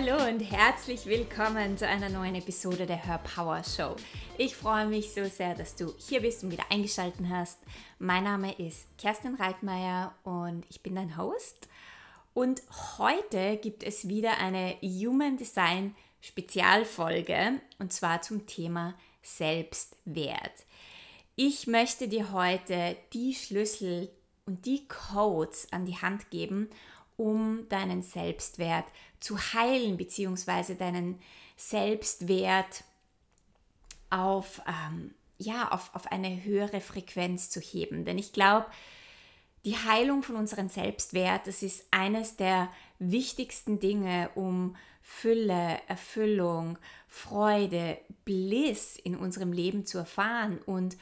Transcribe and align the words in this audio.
Hallo 0.00 0.28
und 0.28 0.38
herzlich 0.38 1.06
willkommen 1.06 1.76
zu 1.76 1.84
einer 1.84 2.08
neuen 2.08 2.36
Episode 2.36 2.86
der 2.86 3.04
Her 3.04 3.18
Power 3.18 3.64
Show. 3.64 3.96
Ich 4.36 4.54
freue 4.54 4.86
mich 4.86 5.12
so 5.12 5.24
sehr, 5.24 5.56
dass 5.56 5.74
du 5.74 5.92
hier 5.98 6.20
bist 6.20 6.44
und 6.44 6.52
wieder 6.52 6.62
eingeschaltet 6.70 7.26
hast. 7.28 7.58
Mein 7.98 8.22
Name 8.22 8.52
ist 8.60 8.86
Kerstin 8.96 9.34
Reitmeier 9.34 10.14
und 10.22 10.64
ich 10.70 10.84
bin 10.84 10.94
dein 10.94 11.16
Host. 11.16 11.66
Und 12.32 12.62
heute 12.98 13.56
gibt 13.56 13.82
es 13.82 14.06
wieder 14.06 14.38
eine 14.38 14.76
Human 14.82 15.36
Design 15.36 15.96
Spezialfolge 16.20 17.60
und 17.80 17.92
zwar 17.92 18.22
zum 18.22 18.46
Thema 18.46 18.94
Selbstwert. 19.22 20.64
Ich 21.34 21.66
möchte 21.66 22.06
dir 22.06 22.30
heute 22.30 22.96
die 23.12 23.34
Schlüssel 23.34 24.08
und 24.46 24.64
die 24.64 24.86
Codes 24.86 25.66
an 25.72 25.86
die 25.86 25.96
Hand 25.96 26.30
geben, 26.30 26.70
um 27.18 27.68
deinen 27.68 28.02
Selbstwert 28.02 28.86
zu 29.20 29.36
heilen, 29.38 29.98
beziehungsweise 29.98 30.76
deinen 30.76 31.20
Selbstwert 31.56 32.84
auf, 34.08 34.62
ähm, 34.66 35.14
ja, 35.36 35.68
auf, 35.72 35.90
auf 35.94 36.10
eine 36.12 36.44
höhere 36.44 36.80
Frequenz 36.80 37.50
zu 37.50 37.60
heben. 37.60 38.04
Denn 38.04 38.18
ich 38.18 38.32
glaube, 38.32 38.66
die 39.64 39.76
Heilung 39.76 40.22
von 40.22 40.36
unserem 40.36 40.68
Selbstwert, 40.68 41.48
das 41.48 41.62
ist 41.62 41.86
eines 41.90 42.36
der 42.36 42.70
wichtigsten 43.00 43.80
Dinge, 43.80 44.30
um 44.36 44.76
Fülle, 45.02 45.80
Erfüllung, 45.88 46.78
Freude, 47.08 47.98
Bliss 48.24 48.96
in 48.96 49.16
unserem 49.16 49.52
Leben 49.52 49.84
zu 49.84 49.98
erfahren 49.98 50.60
und 50.64 50.96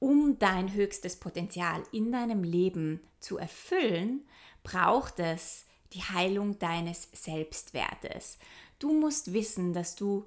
um 0.00 0.40
dein 0.40 0.72
höchstes 0.74 1.20
Potenzial 1.20 1.84
in 1.92 2.10
deinem 2.10 2.42
Leben 2.42 3.00
zu 3.20 3.38
erfüllen, 3.38 4.26
braucht 4.62 5.18
es 5.18 5.66
die 5.92 6.02
Heilung 6.02 6.58
deines 6.58 7.08
Selbstwertes. 7.12 8.38
Du 8.78 8.92
musst 8.92 9.32
wissen, 9.32 9.72
dass 9.72 9.94
du 9.94 10.26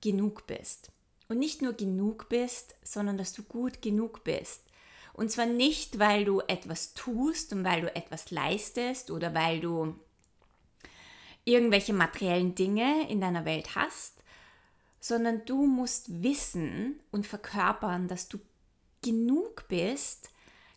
genug 0.00 0.46
bist. 0.46 0.90
Und 1.28 1.38
nicht 1.38 1.62
nur 1.62 1.74
genug 1.74 2.28
bist, 2.28 2.74
sondern 2.82 3.16
dass 3.16 3.32
du 3.32 3.42
gut 3.42 3.82
genug 3.82 4.24
bist. 4.24 4.62
Und 5.12 5.30
zwar 5.30 5.46
nicht, 5.46 5.98
weil 5.98 6.24
du 6.24 6.40
etwas 6.40 6.94
tust 6.94 7.52
und 7.52 7.64
weil 7.64 7.82
du 7.82 7.94
etwas 7.94 8.30
leistest 8.30 9.10
oder 9.10 9.34
weil 9.34 9.60
du 9.60 9.94
irgendwelche 11.44 11.92
materiellen 11.92 12.54
Dinge 12.54 13.08
in 13.08 13.20
deiner 13.20 13.44
Welt 13.44 13.74
hast, 13.74 14.22
sondern 15.00 15.44
du 15.44 15.66
musst 15.66 16.22
wissen 16.22 17.00
und 17.10 17.26
verkörpern, 17.26 18.08
dass 18.08 18.28
du 18.28 18.38
genug 19.02 19.66
bist, 19.68 20.29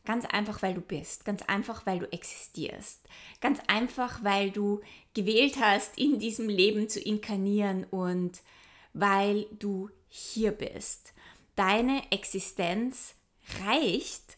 Ganz 0.05 0.25
einfach, 0.25 0.61
weil 0.61 0.73
du 0.73 0.81
bist. 0.81 1.23
Ganz 1.23 1.41
einfach, 1.43 1.85
weil 1.85 1.99
du 1.99 2.11
existierst. 2.11 2.99
Ganz 3.39 3.59
einfach, 3.67 4.23
weil 4.23 4.51
du 4.51 4.81
gewählt 5.13 5.57
hast, 5.59 5.97
in 5.97 6.19
diesem 6.19 6.49
Leben 6.49 6.89
zu 6.89 6.99
inkarnieren 6.99 7.85
und 7.85 8.41
weil 8.93 9.45
du 9.57 9.89
hier 10.09 10.51
bist. 10.51 11.13
Deine 11.55 12.11
Existenz 12.11 13.15
reicht, 13.65 14.37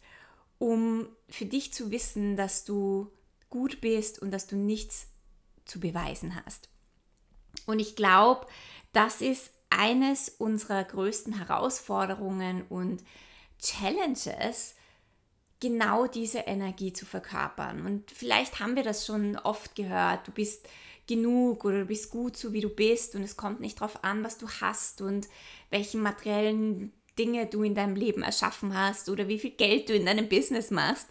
um 0.60 1.08
für 1.30 1.46
dich 1.46 1.74
zu 1.74 1.90
wissen, 1.92 2.36
dass 2.36 2.64
du 2.64 3.12
gut 3.50 3.82
bist 3.82 4.22
und 4.22 4.32
dass 4.32 4.48
du 4.48 4.56
nichts 4.56 5.08
zu 5.66 5.80
beweisen 5.80 6.36
hast. 6.46 6.70
Und 7.66 7.80
ich 7.80 7.96
glaube, 7.96 8.48
das 8.94 9.22
ist 9.22 9.52
eines 9.70 10.30
unserer 10.30 10.84
größten 10.84 11.38
Herausforderungen 11.38 12.64
und 12.70 13.04
Challenges, 13.60 14.76
genau 15.66 16.06
diese 16.06 16.40
Energie 16.40 16.94
zu 16.94 17.08
verkörpern. 17.08 17.88
Und 17.88 18.12
vielleicht 18.12 18.60
haben 18.60 18.76
wir 18.76 18.84
das 18.84 19.04
schon 19.04 19.36
oft 19.38 19.76
gehört, 19.76 20.28
du 20.28 20.32
bist 20.32 20.70
genug 21.08 21.66
oder 21.66 21.80
du 21.80 21.86
bist 21.86 22.12
gut 22.12 22.38
so 22.38 22.54
wie 22.54 22.62
du 22.62 22.70
bist 22.70 23.16
und 23.16 23.24
es 23.24 23.36
kommt 23.36 23.62
nicht 23.62 23.82
darauf 23.82 24.04
an, 24.04 24.24
was 24.24 24.38
du 24.38 24.48
hast 24.62 25.02
und 25.02 25.28
welche 25.72 25.98
materiellen 25.98 26.94
Dinge 27.18 27.48
du 27.48 27.64
in 27.64 27.74
deinem 27.74 27.96
Leben 27.96 28.22
erschaffen 28.22 28.78
hast 28.78 29.10
oder 29.10 29.28
wie 29.28 29.40
viel 29.40 29.52
Geld 29.52 29.90
du 29.90 29.96
in 29.96 30.06
deinem 30.06 30.30
Business 30.30 30.70
machst. 30.70 31.08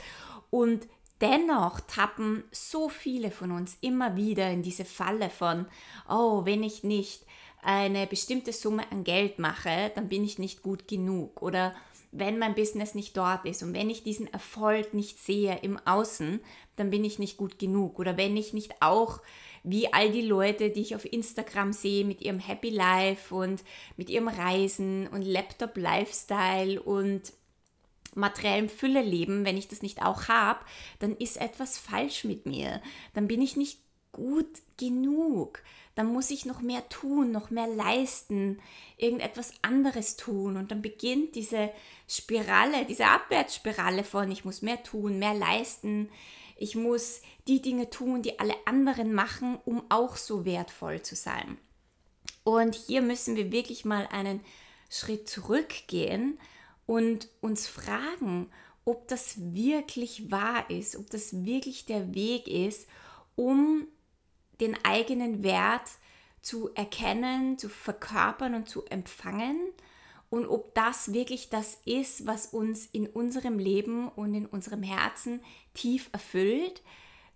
Und 0.50 0.86
dennoch 1.20 1.80
tappen 1.80 2.44
so 2.52 2.88
viele 2.88 3.32
von 3.32 3.50
uns 3.50 3.76
immer 3.80 4.14
wieder 4.14 4.50
in 4.50 4.62
diese 4.62 4.84
Falle 4.84 5.30
von, 5.30 5.66
oh, 6.08 6.44
wenn 6.44 6.62
ich 6.62 6.84
nicht 6.84 7.24
eine 7.60 8.06
bestimmte 8.06 8.52
Summe 8.52 8.84
an 8.92 9.02
Geld 9.02 9.40
mache, 9.40 9.90
dann 9.96 10.08
bin 10.08 10.22
ich 10.22 10.38
nicht 10.38 10.62
gut 10.62 10.86
genug 10.86 11.42
oder 11.42 11.74
wenn 12.16 12.38
mein 12.38 12.54
Business 12.54 12.94
nicht 12.94 13.16
dort 13.16 13.44
ist 13.44 13.62
und 13.62 13.74
wenn 13.74 13.90
ich 13.90 14.04
diesen 14.04 14.32
Erfolg 14.32 14.94
nicht 14.94 15.18
sehe 15.18 15.58
im 15.62 15.78
Außen, 15.84 16.40
dann 16.76 16.90
bin 16.90 17.04
ich 17.04 17.18
nicht 17.18 17.36
gut 17.36 17.58
genug. 17.58 17.98
Oder 17.98 18.16
wenn 18.16 18.36
ich 18.36 18.52
nicht 18.52 18.80
auch 18.80 19.20
wie 19.64 19.92
all 19.92 20.12
die 20.12 20.22
Leute, 20.22 20.70
die 20.70 20.80
ich 20.80 20.94
auf 20.94 21.10
Instagram 21.10 21.72
sehe, 21.72 22.04
mit 22.04 22.22
ihrem 22.22 22.38
Happy 22.38 22.70
Life 22.70 23.34
und 23.34 23.64
mit 23.96 24.10
ihrem 24.10 24.28
Reisen 24.28 25.08
und 25.08 25.22
Laptop-Lifestyle 25.22 26.80
und 26.80 27.32
materiellem 28.14 28.68
Fülle 28.68 29.02
leben, 29.02 29.44
wenn 29.44 29.56
ich 29.56 29.66
das 29.66 29.82
nicht 29.82 30.02
auch 30.02 30.28
habe, 30.28 30.60
dann 31.00 31.16
ist 31.16 31.40
etwas 31.40 31.78
falsch 31.78 32.22
mit 32.22 32.46
mir. 32.46 32.80
Dann 33.14 33.26
bin 33.26 33.42
ich 33.42 33.56
nicht 33.56 33.80
gut 34.12 34.62
genug 34.76 35.62
dann 35.94 36.12
muss 36.12 36.30
ich 36.30 36.44
noch 36.44 36.60
mehr 36.60 36.88
tun, 36.88 37.30
noch 37.30 37.50
mehr 37.50 37.68
leisten, 37.68 38.60
irgendetwas 38.96 39.52
anderes 39.62 40.16
tun. 40.16 40.56
Und 40.56 40.70
dann 40.70 40.82
beginnt 40.82 41.36
diese 41.36 41.70
Spirale, 42.08 42.84
diese 42.84 43.06
Abwärtsspirale 43.06 44.04
von, 44.04 44.30
ich 44.30 44.44
muss 44.44 44.62
mehr 44.62 44.82
tun, 44.82 45.18
mehr 45.18 45.34
leisten, 45.34 46.10
ich 46.56 46.74
muss 46.74 47.22
die 47.46 47.62
Dinge 47.62 47.90
tun, 47.90 48.22
die 48.22 48.38
alle 48.38 48.54
anderen 48.64 49.12
machen, 49.12 49.58
um 49.64 49.82
auch 49.88 50.16
so 50.16 50.44
wertvoll 50.44 51.02
zu 51.02 51.14
sein. 51.14 51.58
Und 52.42 52.74
hier 52.74 53.02
müssen 53.02 53.36
wir 53.36 53.52
wirklich 53.52 53.84
mal 53.84 54.06
einen 54.10 54.40
Schritt 54.90 55.28
zurückgehen 55.28 56.38
und 56.86 57.28
uns 57.40 57.66
fragen, 57.66 58.50
ob 58.84 59.08
das 59.08 59.54
wirklich 59.54 60.30
wahr 60.30 60.68
ist, 60.70 60.96
ob 60.96 61.08
das 61.10 61.44
wirklich 61.44 61.86
der 61.86 62.14
Weg 62.14 62.48
ist, 62.48 62.86
um 63.34 63.88
den 64.60 64.76
eigenen 64.84 65.42
Wert 65.42 65.88
zu 66.40 66.70
erkennen, 66.74 67.58
zu 67.58 67.68
verkörpern 67.68 68.54
und 68.54 68.68
zu 68.68 68.84
empfangen. 68.86 69.58
Und 70.30 70.46
ob 70.46 70.74
das 70.74 71.12
wirklich 71.12 71.48
das 71.48 71.78
ist, 71.84 72.26
was 72.26 72.46
uns 72.46 72.86
in 72.86 73.06
unserem 73.06 73.58
Leben 73.58 74.08
und 74.08 74.34
in 74.34 74.46
unserem 74.46 74.82
Herzen 74.82 75.40
tief 75.74 76.10
erfüllt, 76.12 76.82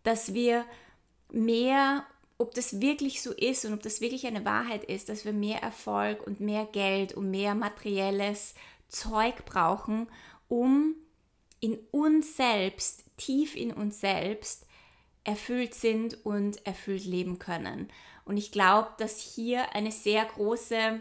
dass 0.02 0.34
wir 0.34 0.64
mehr, 1.30 2.04
ob 2.38 2.54
das 2.54 2.80
wirklich 2.80 3.22
so 3.22 3.32
ist 3.32 3.64
und 3.64 3.72
ob 3.72 3.82
das 3.82 4.00
wirklich 4.00 4.26
eine 4.26 4.44
Wahrheit 4.44 4.84
ist, 4.84 5.08
dass 5.08 5.24
wir 5.24 5.32
mehr 5.32 5.62
Erfolg 5.62 6.26
und 6.26 6.40
mehr 6.40 6.66
Geld 6.66 7.12
und 7.14 7.30
mehr 7.30 7.54
materielles 7.54 8.54
Zeug 8.88 9.44
brauchen, 9.44 10.08
um 10.48 10.94
in 11.60 11.78
uns 11.90 12.36
selbst, 12.36 13.04
tief 13.16 13.56
in 13.56 13.72
uns 13.72 14.00
selbst, 14.00 14.66
erfüllt 15.24 15.74
sind 15.74 16.24
und 16.24 16.64
erfüllt 16.66 17.04
leben 17.04 17.38
können. 17.38 17.88
Und 18.24 18.36
ich 18.36 18.52
glaube, 18.52 18.90
dass 18.98 19.20
hier 19.20 19.74
eine 19.74 19.92
sehr 19.92 20.24
große 20.24 21.00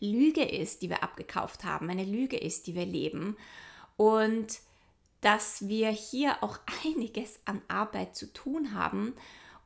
Lüge 0.00 0.44
ist, 0.44 0.82
die 0.82 0.90
wir 0.90 1.02
abgekauft 1.02 1.64
haben, 1.64 1.90
eine 1.90 2.04
Lüge 2.04 2.36
ist, 2.36 2.66
die 2.66 2.74
wir 2.74 2.86
leben. 2.86 3.36
Und 3.96 4.60
dass 5.20 5.66
wir 5.68 5.90
hier 5.90 6.42
auch 6.42 6.58
einiges 6.84 7.40
an 7.44 7.62
Arbeit 7.68 8.14
zu 8.14 8.32
tun 8.32 8.74
haben, 8.74 9.14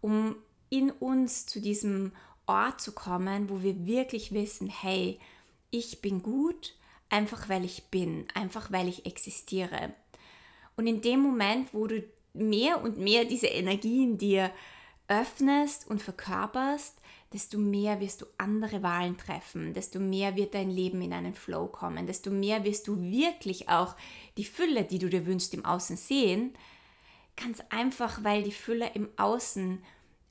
um 0.01 0.37
in 0.71 0.91
uns 0.91 1.47
zu 1.47 1.61
diesem 1.61 2.13
Ort 2.47 2.81
zu 2.81 2.93
kommen, 2.93 3.51
wo 3.51 3.63
wir 3.63 3.87
wirklich 3.87 4.33
wissen, 4.33 4.69
hey, 4.69 5.19
ich 5.71 6.01
bin 6.01 6.23
gut, 6.23 6.75
einfach 7.09 7.49
weil 7.49 7.65
ich 7.65 7.85
bin, 7.91 8.27
einfach 8.35 8.73
weil 8.73 8.89
ich 8.89 9.07
existiere. 9.07 9.93
Und 10.77 10.87
in 10.87 11.03
dem 11.03 11.21
Moment, 11.21 11.75
wo 11.75 11.87
du 11.87 12.03
mehr 12.33 12.83
und 12.83 12.99
mehr 12.99 13.25
diese 13.25 13.47
Energien 13.47 14.19
dir 14.19 14.51
öffnest 15.09 15.89
und 15.89 16.01
verkörperst, 16.01 16.97
desto 17.33 17.59
mehr 17.59 18.01
wirst 18.01 18.23
du 18.23 18.27
andere 18.39 18.83
Wahlen 18.83 19.17
treffen, 19.17 19.73
desto 19.73 20.01
mehr 20.01 20.37
wird 20.37 20.55
dein 20.55 20.71
Leben 20.71 21.01
in 21.03 21.13
einen 21.13 21.35
Flow 21.35 21.67
kommen, 21.67 22.07
desto 22.07 22.31
mehr 22.31 22.65
wirst 22.65 22.89
du 22.89 23.01
wirklich 23.01 23.69
auch 23.69 23.95
die 24.37 24.45
Fülle, 24.45 24.85
die 24.85 24.99
du 24.99 25.09
dir 25.09 25.27
wünschst, 25.27 25.55
im 25.55 25.65
Außen 25.65 25.97
sehen. 25.97 26.55
Ganz 27.37 27.63
einfach, 27.71 28.25
weil 28.25 28.43
die 28.43 28.53
Fülle 28.53 28.91
im 28.95 29.09
Außen 29.17 29.83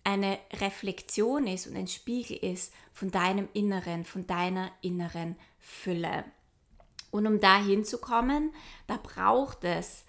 eine 0.03 0.39
Reflexion 0.53 1.47
ist 1.47 1.67
und 1.67 1.75
ein 1.75 1.87
Spiegel 1.87 2.37
ist 2.37 2.73
von 2.93 3.11
deinem 3.11 3.47
Inneren, 3.53 4.05
von 4.05 4.27
deiner 4.27 4.71
inneren 4.81 5.35
Fülle. 5.59 6.25
Und 7.11 7.27
um 7.27 7.39
da 7.39 7.63
hinzukommen, 7.63 8.53
da 8.87 8.97
braucht 9.01 9.63
es 9.63 10.05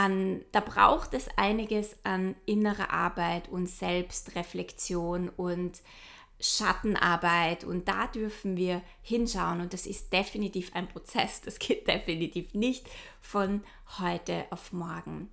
an, 0.00 0.40
da 0.52 0.60
braucht 0.60 1.12
es 1.12 1.28
einiges 1.36 1.94
an 2.04 2.34
innerer 2.46 2.90
Arbeit 2.90 3.50
und 3.50 3.68
Selbstreflexion 3.68 5.28
und 5.28 5.82
Schattenarbeit 6.40 7.64
und 7.64 7.86
da 7.86 8.06
dürfen 8.06 8.56
wir 8.56 8.80
hinschauen 9.02 9.60
und 9.60 9.74
das 9.74 9.84
ist 9.84 10.10
definitiv 10.10 10.74
ein 10.74 10.88
Prozess, 10.88 11.42
das 11.42 11.58
geht 11.58 11.86
definitiv 11.86 12.54
nicht 12.54 12.88
von 13.20 13.62
heute 13.98 14.46
auf 14.48 14.72
morgen. 14.72 15.28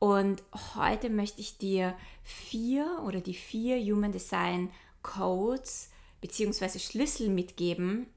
Und 0.00 0.42
heute 0.74 1.08
möchte 1.08 1.40
ich 1.40 1.58
dir 1.58 1.94
vier 2.24 3.02
oder 3.06 3.20
die 3.20 3.34
vier 3.34 3.78
Human 3.78 4.10
Design 4.10 4.70
Codes 5.02 5.90
bzw. 6.20 6.80
Schlüssel 6.80 7.28
mitgeben, 7.28 8.08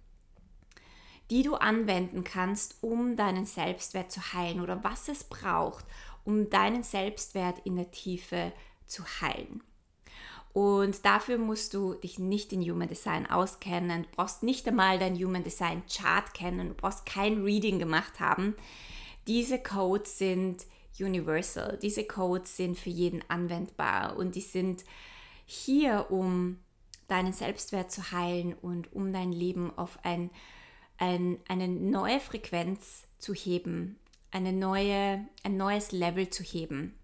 die 1.33 1.41
du 1.41 1.55
anwenden 1.55 2.23
kannst, 2.23 2.77
um 2.81 3.15
deinen 3.15 3.47
Selbstwert 3.47 4.11
zu 4.11 4.33
heilen 4.33 4.61
oder 4.61 4.83
was 4.83 5.07
es 5.07 5.23
braucht, 5.23 5.83
um 6.25 6.51
deinen 6.51 6.83
Selbstwert 6.83 7.57
in 7.63 7.75
der 7.75 7.89
Tiefe 7.89 8.53
zu 8.85 9.03
heilen. 9.19 9.63
Und 10.53 11.03
dafür 11.07 11.39
musst 11.39 11.73
du 11.73 11.95
dich 11.95 12.19
nicht 12.19 12.53
in 12.53 12.61
Human 12.61 12.87
Design 12.87 13.25
auskennen. 13.25 14.03
Du 14.03 14.09
brauchst 14.15 14.43
nicht 14.43 14.67
einmal 14.67 14.99
dein 14.99 15.15
Human 15.15 15.43
Design 15.43 15.81
Chart 15.91 16.31
kennen. 16.35 16.67
Du 16.67 16.75
brauchst 16.75 17.07
kein 17.07 17.43
Reading 17.43 17.79
gemacht 17.79 18.19
haben. 18.19 18.55
Diese 19.25 19.57
Codes 19.57 20.19
sind 20.19 20.67
universal. 20.99 21.79
Diese 21.81 22.03
Codes 22.03 22.55
sind 22.57 22.77
für 22.77 22.91
jeden 22.91 23.27
anwendbar 23.27 24.17
und 24.17 24.35
die 24.35 24.41
sind 24.41 24.85
hier, 25.47 26.11
um 26.11 26.59
deinen 27.07 27.33
Selbstwert 27.33 27.91
zu 27.91 28.11
heilen 28.11 28.53
und 28.53 28.93
um 28.93 29.11
dein 29.11 29.31
Leben 29.31 29.75
auf 29.75 29.97
ein, 30.03 30.29
ein, 31.03 31.37
eine 31.49 31.67
neue 31.67 32.21
Frequenz 32.21 33.03
zu 33.17 33.33
heben, 33.33 33.99
eine 34.31 34.53
neue, 34.53 35.25
ein 35.43 35.57
neues 35.57 35.91
Level 35.91 36.29
zu 36.29 36.43
heben 36.43 36.97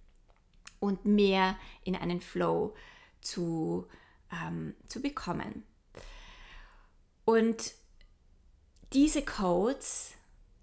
und 0.80 1.06
mehr 1.06 1.58
in 1.84 1.98
einen 1.98 2.22
Flow 2.22 2.74
zu, 3.20 3.88
ähm, 4.32 4.74
zu 4.88 5.02
bekommen. 5.02 5.64
Und 7.26 7.74
diese 8.94 9.22
Codes 9.22 10.14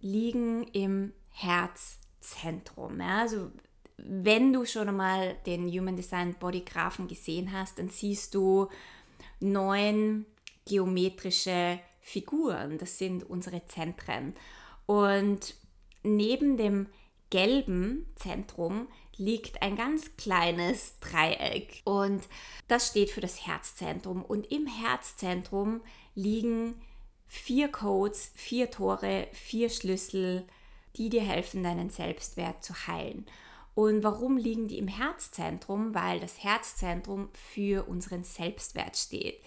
liegen 0.01 0.65
im 0.69 1.13
Herzzentrum. 1.31 2.99
Ja? 3.01 3.21
Also 3.21 3.53
wenn 3.99 4.53
du 4.53 4.65
schon 4.65 4.89
einmal 4.89 5.35
den 5.45 5.69
Human 5.69 5.97
Design 5.97 6.35
Bodygraphen 6.35 7.07
gesehen 7.07 7.53
hast, 7.53 7.79
dann 7.79 7.91
siehst 7.91 8.35
du 8.35 8.69
neun 9.41 10.25
geometrische 10.65 11.79
Figuren. 12.07 12.79
Das 12.79 12.99
sind 12.99 13.29
unsere 13.29 13.67
Zentren. 13.67 14.35
Und 14.87 15.57
neben 16.05 16.57
dem 16.57 16.87
gelben 17.31 18.07
Zentrum 18.15 18.87
liegt 19.17 19.61
ein 19.61 19.75
ganz 19.75 20.17
kleines 20.17 21.01
Dreieck 21.01 21.83
und 21.85 22.23
das 22.69 22.89
steht 22.89 23.11
für 23.11 23.21
das 23.21 23.45
Herzzentrum 23.45 24.23
und 24.23 24.53
im 24.53 24.69
Herzzentrum 24.69 25.81
liegen 26.15 26.81
vier 27.27 27.69
Codes, 27.69 28.31
vier 28.37 28.71
Tore, 28.71 29.27
vier 29.33 29.69
Schlüssel, 29.69 30.47
die 30.95 31.09
dir 31.09 31.23
helfen, 31.23 31.65
deinen 31.65 31.91
Selbstwert 31.91 32.63
zu 32.63 32.87
heilen. 32.87 33.27
Und 33.75 34.05
warum 34.05 34.37
liegen 34.37 34.69
die 34.69 34.79
im 34.79 34.89
Herzzentrum? 34.89 35.95
Weil 35.95 36.21
das 36.21 36.45
Herzzentrum 36.45 37.31
für 37.33 37.89
unseren 37.89 38.23
Selbstwert 38.23 38.97
steht. 38.97 39.43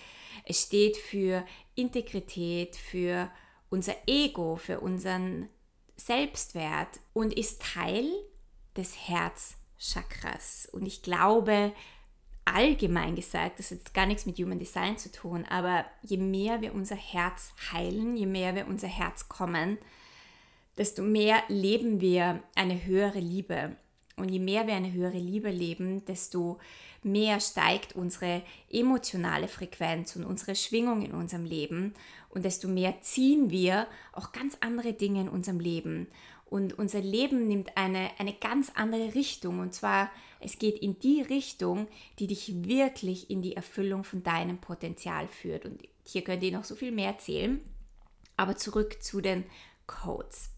Es 0.45 0.61
steht 0.61 0.97
für 0.97 1.45
Integrität, 1.79 2.75
für 2.75 3.31
unser 3.69 3.95
Ego, 4.07 4.55
für 4.55 4.79
unseren 4.79 5.49
Selbstwert 5.95 6.99
und 7.13 7.33
ist 7.33 7.61
Teil 7.61 8.07
des 8.75 8.95
Herzchakras. 9.07 10.67
Und 10.71 10.85
ich 10.85 11.01
glaube, 11.01 11.73
allgemein 12.45 13.15
gesagt, 13.15 13.59
das 13.59 13.71
hat 13.71 13.93
gar 13.93 14.05
nichts 14.05 14.25
mit 14.25 14.37
Human 14.37 14.59
Design 14.59 14.97
zu 14.97 15.11
tun, 15.11 15.45
aber 15.45 15.85
je 16.01 16.17
mehr 16.17 16.61
wir 16.61 16.73
unser 16.73 16.95
Herz 16.95 17.53
heilen, 17.71 18.15
je 18.15 18.25
mehr 18.25 18.55
wir 18.55 18.67
unser 18.67 18.87
Herz 18.87 19.29
kommen, 19.29 19.77
desto 20.77 21.01
mehr 21.01 21.43
leben 21.47 22.01
wir 22.01 22.41
eine 22.55 22.85
höhere 22.85 23.19
Liebe. 23.19 23.75
Und 24.19 24.29
je 24.29 24.39
mehr 24.39 24.67
wir 24.67 24.75
eine 24.75 24.91
höhere 24.91 25.17
Liebe 25.17 25.49
leben, 25.49 26.05
desto 26.05 26.59
mehr 27.03 27.39
steigt 27.39 27.95
unsere 27.95 28.41
emotionale 28.69 29.47
Frequenz 29.47 30.15
und 30.15 30.25
unsere 30.25 30.55
Schwingung 30.55 31.01
in 31.01 31.13
unserem 31.13 31.45
Leben 31.45 31.93
und 32.29 32.45
desto 32.45 32.67
mehr 32.67 33.01
ziehen 33.01 33.49
wir 33.49 33.87
auch 34.13 34.31
ganz 34.31 34.57
andere 34.59 34.93
Dinge 34.93 35.21
in 35.21 35.29
unserem 35.29 35.59
Leben. 35.59 36.07
Und 36.45 36.77
unser 36.79 37.01
Leben 37.01 37.47
nimmt 37.47 37.77
eine, 37.77 38.09
eine 38.17 38.33
ganz 38.33 38.71
andere 38.73 39.13
Richtung. 39.13 39.59
Und 39.59 39.73
zwar, 39.73 40.11
es 40.39 40.57
geht 40.57 40.79
in 40.79 40.97
die 40.99 41.21
Richtung, 41.21 41.87
die 42.17 42.27
dich 42.27 42.65
wirklich 42.65 43.29
in 43.29 43.41
die 43.41 43.55
Erfüllung 43.55 44.03
von 44.03 44.23
deinem 44.23 44.59
Potenzial 44.59 45.27
führt. 45.27 45.65
Und 45.65 45.83
hier 46.05 46.23
könnt 46.23 46.43
ihr 46.43 46.51
noch 46.51 46.63
so 46.63 46.75
viel 46.75 46.91
mehr 46.91 47.09
erzählen. 47.09 47.61
Aber 48.35 48.55
zurück 48.55 49.01
zu 49.01 49.21
den 49.21 49.43
Codes. 49.85 50.51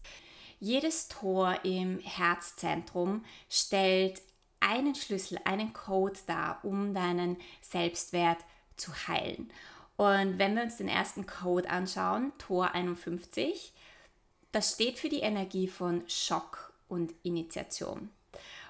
Jedes 0.62 1.08
Tor 1.08 1.58
im 1.64 1.98
Herzzentrum 1.98 3.24
stellt 3.50 4.22
einen 4.60 4.94
Schlüssel, 4.94 5.40
einen 5.44 5.72
Code 5.72 6.20
dar, 6.28 6.60
um 6.62 6.94
deinen 6.94 7.36
Selbstwert 7.60 8.38
zu 8.76 8.92
heilen. 9.08 9.50
Und 9.96 10.38
wenn 10.38 10.54
wir 10.54 10.62
uns 10.62 10.76
den 10.76 10.86
ersten 10.86 11.26
Code 11.26 11.68
anschauen, 11.68 12.30
Tor 12.38 12.76
51, 12.76 13.72
das 14.52 14.74
steht 14.74 15.00
für 15.00 15.08
die 15.08 15.22
Energie 15.22 15.66
von 15.66 16.04
Schock 16.06 16.72
und 16.86 17.12
Initiation. 17.24 18.10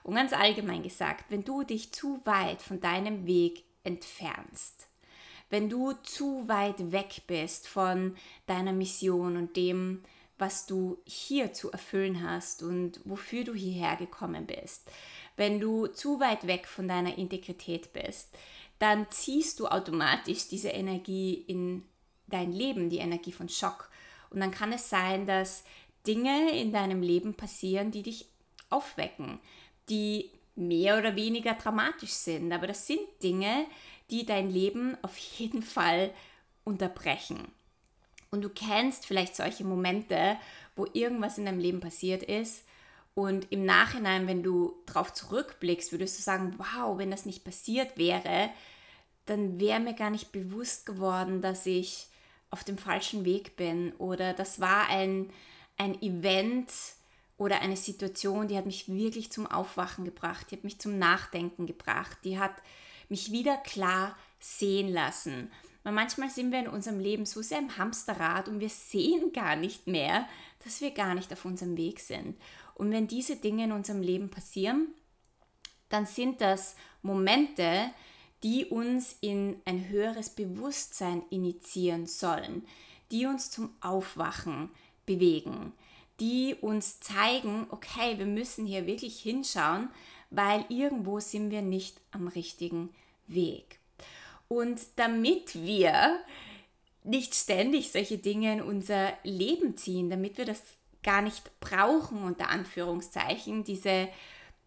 Und 0.02 0.14
ganz 0.14 0.32
allgemein 0.32 0.82
gesagt, 0.82 1.26
wenn 1.28 1.44
du 1.44 1.62
dich 1.62 1.92
zu 1.92 2.22
weit 2.24 2.62
von 2.62 2.80
deinem 2.80 3.26
Weg 3.26 3.64
entfernst, 3.84 4.88
wenn 5.50 5.68
du 5.68 5.92
zu 6.04 6.48
weit 6.48 6.90
weg 6.90 7.24
bist 7.26 7.68
von 7.68 8.16
deiner 8.46 8.72
Mission 8.72 9.36
und 9.36 9.58
dem, 9.58 10.02
was 10.42 10.66
du 10.66 10.98
hier 11.06 11.52
zu 11.52 11.70
erfüllen 11.70 12.28
hast 12.28 12.64
und 12.64 13.00
wofür 13.04 13.44
du 13.44 13.54
hierher 13.54 13.94
gekommen 13.94 14.44
bist, 14.44 14.90
wenn 15.36 15.60
du 15.60 15.86
zu 15.86 16.18
weit 16.18 16.48
weg 16.48 16.66
von 16.66 16.88
deiner 16.88 17.16
Integrität 17.16 17.92
bist, 17.92 18.28
dann 18.80 19.06
ziehst 19.08 19.60
du 19.60 19.68
automatisch 19.68 20.48
diese 20.48 20.70
Energie 20.70 21.34
in 21.34 21.84
dein 22.26 22.50
Leben, 22.50 22.90
die 22.90 22.98
Energie 22.98 23.30
von 23.30 23.48
Schock. 23.48 23.88
Und 24.30 24.40
dann 24.40 24.50
kann 24.50 24.72
es 24.72 24.90
sein, 24.90 25.26
dass 25.26 25.62
Dinge 26.08 26.50
in 26.58 26.72
deinem 26.72 27.02
Leben 27.02 27.34
passieren, 27.34 27.92
die 27.92 28.02
dich 28.02 28.26
aufwecken, 28.68 29.38
die 29.88 30.28
mehr 30.56 30.98
oder 30.98 31.14
weniger 31.14 31.54
dramatisch 31.54 32.10
sind. 32.10 32.52
Aber 32.52 32.66
das 32.66 32.88
sind 32.88 33.06
Dinge, 33.22 33.66
die 34.10 34.26
dein 34.26 34.50
Leben 34.50 34.96
auf 35.02 35.16
jeden 35.16 35.62
Fall 35.62 36.12
unterbrechen. 36.64 37.52
Und 38.32 38.42
du 38.42 38.48
kennst 38.48 39.06
vielleicht 39.06 39.36
solche 39.36 39.62
Momente, 39.62 40.38
wo 40.74 40.86
irgendwas 40.94 41.36
in 41.36 41.44
deinem 41.44 41.60
Leben 41.60 41.80
passiert 41.80 42.22
ist 42.22 42.64
und 43.14 43.52
im 43.52 43.66
Nachhinein, 43.66 44.26
wenn 44.26 44.42
du 44.42 44.74
darauf 44.86 45.12
zurückblickst, 45.12 45.92
würdest 45.92 46.18
du 46.18 46.22
sagen, 46.22 46.54
wow, 46.56 46.96
wenn 46.96 47.10
das 47.10 47.26
nicht 47.26 47.44
passiert 47.44 47.98
wäre, 47.98 48.48
dann 49.26 49.60
wäre 49.60 49.80
mir 49.80 49.92
gar 49.92 50.08
nicht 50.08 50.32
bewusst 50.32 50.86
geworden, 50.86 51.42
dass 51.42 51.66
ich 51.66 52.06
auf 52.50 52.64
dem 52.64 52.78
falschen 52.78 53.26
Weg 53.26 53.56
bin 53.56 53.92
oder 53.96 54.32
das 54.32 54.60
war 54.60 54.88
ein, 54.88 55.30
ein 55.76 56.00
Event 56.00 56.72
oder 57.36 57.60
eine 57.60 57.76
Situation, 57.76 58.48
die 58.48 58.56
hat 58.56 58.66
mich 58.66 58.88
wirklich 58.88 59.30
zum 59.30 59.46
Aufwachen 59.46 60.06
gebracht, 60.06 60.46
die 60.50 60.56
hat 60.56 60.64
mich 60.64 60.78
zum 60.78 60.98
Nachdenken 60.98 61.66
gebracht, 61.66 62.16
die 62.24 62.38
hat 62.38 62.54
mich 63.10 63.30
wieder 63.30 63.58
klar 63.58 64.16
sehen 64.40 64.90
lassen. 64.90 65.50
Weil 65.82 65.92
manchmal 65.92 66.30
sind 66.30 66.52
wir 66.52 66.60
in 66.60 66.68
unserem 66.68 67.00
Leben 67.00 67.26
so 67.26 67.42
sehr 67.42 67.58
im 67.58 67.76
Hamsterrad 67.76 68.48
und 68.48 68.60
wir 68.60 68.68
sehen 68.68 69.32
gar 69.32 69.56
nicht 69.56 69.86
mehr, 69.86 70.28
dass 70.64 70.80
wir 70.80 70.92
gar 70.92 71.14
nicht 71.14 71.32
auf 71.32 71.44
unserem 71.44 71.76
Weg 71.76 72.00
sind. 72.00 72.36
Und 72.74 72.92
wenn 72.92 73.08
diese 73.08 73.36
Dinge 73.36 73.64
in 73.64 73.72
unserem 73.72 74.00
Leben 74.00 74.30
passieren, 74.30 74.88
dann 75.88 76.06
sind 76.06 76.40
das 76.40 76.76
Momente, 77.02 77.90
die 78.42 78.66
uns 78.66 79.16
in 79.20 79.60
ein 79.64 79.88
höheres 79.88 80.30
Bewusstsein 80.30 81.22
initiieren 81.30 82.06
sollen, 82.06 82.66
die 83.10 83.26
uns 83.26 83.50
zum 83.50 83.70
Aufwachen 83.80 84.70
bewegen, 85.06 85.72
die 86.18 86.56
uns 86.60 87.00
zeigen, 87.00 87.66
okay, 87.70 88.18
wir 88.18 88.26
müssen 88.26 88.66
hier 88.66 88.86
wirklich 88.86 89.20
hinschauen, 89.20 89.90
weil 90.30 90.64
irgendwo 90.68 91.20
sind 91.20 91.50
wir 91.50 91.62
nicht 91.62 92.00
am 92.10 92.26
richtigen 92.26 92.90
Weg. 93.26 93.81
Und 94.52 94.82
damit 94.96 95.54
wir 95.64 96.20
nicht 97.04 97.34
ständig 97.34 97.90
solche 97.90 98.18
Dinge 98.18 98.52
in 98.52 98.60
unser 98.60 99.14
Leben 99.22 99.78
ziehen, 99.78 100.10
damit 100.10 100.36
wir 100.36 100.44
das 100.44 100.62
gar 101.02 101.22
nicht 101.22 101.58
brauchen, 101.58 102.22
unter 102.22 102.50
Anführungszeichen, 102.50 103.64
diese, 103.64 104.10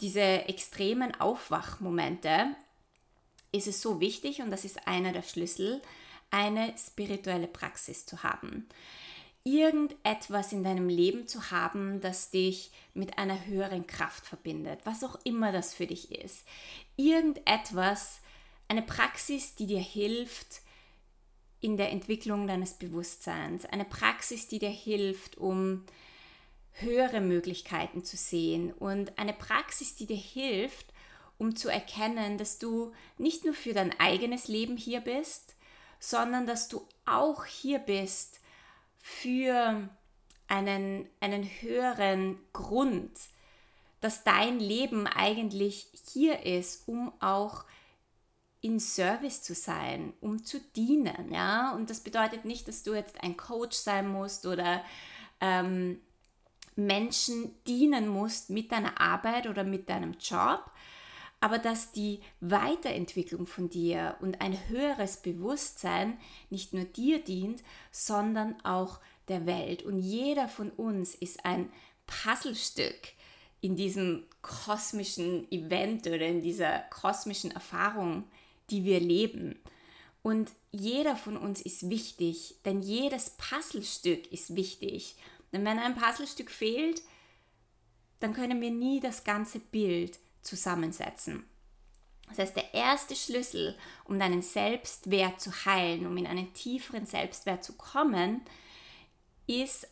diese 0.01 0.21
extremen 0.49 1.13
Aufwachmomente, 1.13 2.47
ist 3.51 3.67
es 3.67 3.79
so 3.79 3.99
wichtig, 3.99 4.41
und 4.41 4.49
das 4.49 4.65
ist 4.65 4.87
einer 4.87 5.11
der 5.11 5.21
Schlüssel, 5.21 5.83
eine 6.31 6.73
spirituelle 6.79 7.47
Praxis 7.47 8.07
zu 8.07 8.23
haben. 8.23 8.67
Irgendetwas 9.43 10.51
in 10.51 10.63
deinem 10.63 10.89
Leben 10.89 11.27
zu 11.27 11.51
haben, 11.51 12.01
das 12.01 12.31
dich 12.31 12.71
mit 12.95 13.19
einer 13.19 13.45
höheren 13.45 13.85
Kraft 13.85 14.25
verbindet, 14.25 14.79
was 14.83 15.03
auch 15.03 15.19
immer 15.25 15.51
das 15.51 15.75
für 15.75 15.85
dich 15.85 16.11
ist. 16.11 16.43
Irgendetwas, 16.97 18.21
eine 18.67 18.81
Praxis, 18.81 19.55
die 19.55 19.67
dir 19.67 19.79
hilft, 19.79 20.61
in 21.61 21.77
der 21.77 21.91
Entwicklung 21.91 22.47
deines 22.47 22.73
Bewusstseins. 22.73 23.65
Eine 23.65 23.85
Praxis, 23.85 24.47
die 24.47 24.59
dir 24.59 24.69
hilft, 24.69 25.37
um 25.37 25.83
höhere 26.73 27.21
Möglichkeiten 27.21 28.03
zu 28.03 28.17
sehen 28.17 28.73
und 28.73 29.17
eine 29.17 29.33
Praxis, 29.33 29.95
die 29.95 30.05
dir 30.05 30.17
hilft, 30.17 30.87
um 31.37 31.55
zu 31.55 31.69
erkennen, 31.69 32.37
dass 32.37 32.59
du 32.59 32.91
nicht 33.17 33.45
nur 33.45 33.53
für 33.53 33.73
dein 33.73 33.97
eigenes 33.99 34.47
Leben 34.47 34.77
hier 34.77 35.01
bist, 35.01 35.55
sondern 35.99 36.45
dass 36.45 36.67
du 36.67 36.87
auch 37.05 37.45
hier 37.45 37.79
bist 37.79 38.39
für 38.97 39.89
einen, 40.47 41.09
einen 41.19 41.43
höheren 41.61 42.37
Grund, 42.53 43.11
dass 44.01 44.23
dein 44.23 44.59
Leben 44.59 45.07
eigentlich 45.07 45.87
hier 46.11 46.45
ist, 46.45 46.87
um 46.87 47.11
auch 47.21 47.65
in 48.65 48.79
Service 48.79 49.43
zu 49.43 49.53
sein, 49.53 50.13
um 50.21 50.43
zu 50.43 50.59
dienen, 50.75 51.31
ja. 51.31 51.71
Und 51.75 51.91
das 51.91 51.99
bedeutet 51.99 52.45
nicht, 52.45 52.67
dass 52.67 52.81
du 52.81 52.95
jetzt 52.95 53.23
ein 53.23 53.37
Coach 53.37 53.77
sein 53.77 54.07
musst 54.07 54.47
oder 54.47 54.83
ähm, 55.39 55.99
Menschen 56.75 57.53
dienen 57.67 58.07
musst 58.07 58.49
mit 58.49 58.71
deiner 58.71 58.99
Arbeit 58.99 59.45
oder 59.45 59.63
mit 59.63 59.87
deinem 59.87 60.13
Job, 60.13 60.71
aber 61.39 61.59
dass 61.59 61.91
die 61.91 62.21
Weiterentwicklung 62.39 63.45
von 63.45 63.69
dir 63.69 64.17
und 64.19 64.41
ein 64.41 64.57
höheres 64.67 65.17
Bewusstsein 65.17 66.17
nicht 66.49 66.73
nur 66.73 66.85
dir 66.85 67.23
dient, 67.23 67.61
sondern 67.91 68.59
auch 68.65 68.99
der 69.27 69.45
Welt. 69.45 69.83
Und 69.83 69.99
jeder 69.99 70.47
von 70.47 70.71
uns 70.71 71.13
ist 71.13 71.45
ein 71.45 71.71
Puzzlestück 72.07 73.13
in 73.61 73.75
diesem 73.75 74.23
kosmischen 74.41 75.51
Event 75.51 76.07
oder 76.07 76.25
in 76.25 76.41
dieser 76.41 76.79
kosmischen 76.89 77.51
Erfahrung, 77.51 78.23
die 78.69 78.83
wir 78.83 78.99
leben. 78.99 79.59
Und 80.23 80.51
jeder 80.71 81.15
von 81.15 81.37
uns 81.37 81.61
ist 81.61 81.89
wichtig, 81.89 82.55
denn 82.65 82.81
jedes 82.81 83.31
Puzzlestück 83.31 84.31
ist 84.31 84.55
wichtig. 84.55 85.15
Denn 85.51 85.63
wenn 85.63 85.79
ein 85.79 85.95
Puzzlestück 85.95 86.49
fehlt, 86.49 87.01
dann 88.19 88.33
können 88.33 88.59
wir 88.61 88.71
nie 88.71 88.99
das 88.99 89.23
ganze 89.23 89.59
Bild 89.59 90.17
zusammensetzen. 90.41 91.43
Das 92.27 92.39
heißt, 92.39 92.55
der 92.55 92.73
erste 92.73 93.15
Schlüssel, 93.15 93.77
um 94.05 94.17
deinen 94.17 94.41
Selbstwert 94.41 95.39
zu 95.39 95.51
heilen, 95.65 96.07
um 96.07 96.17
in 96.17 96.25
einen 96.25 96.53
tieferen 96.53 97.05
Selbstwert 97.05 97.63
zu 97.63 97.73
kommen, 97.73 98.41
ist, 99.47 99.87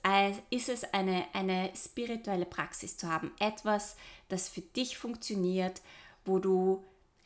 ist 0.50 0.70
es 0.70 0.84
eine, 0.94 1.25
eine 1.34 1.72
spirituelle 1.75 2.46
Praxis 2.46 2.98
zu 2.98 3.08
haben. 3.08 3.32
Etwas, 3.39 3.96
das 4.30 4.50
für 4.50 4.62
dich 4.62 4.98
funktioniert, 4.98 5.82
wo 6.25 6.39
du 6.39 6.84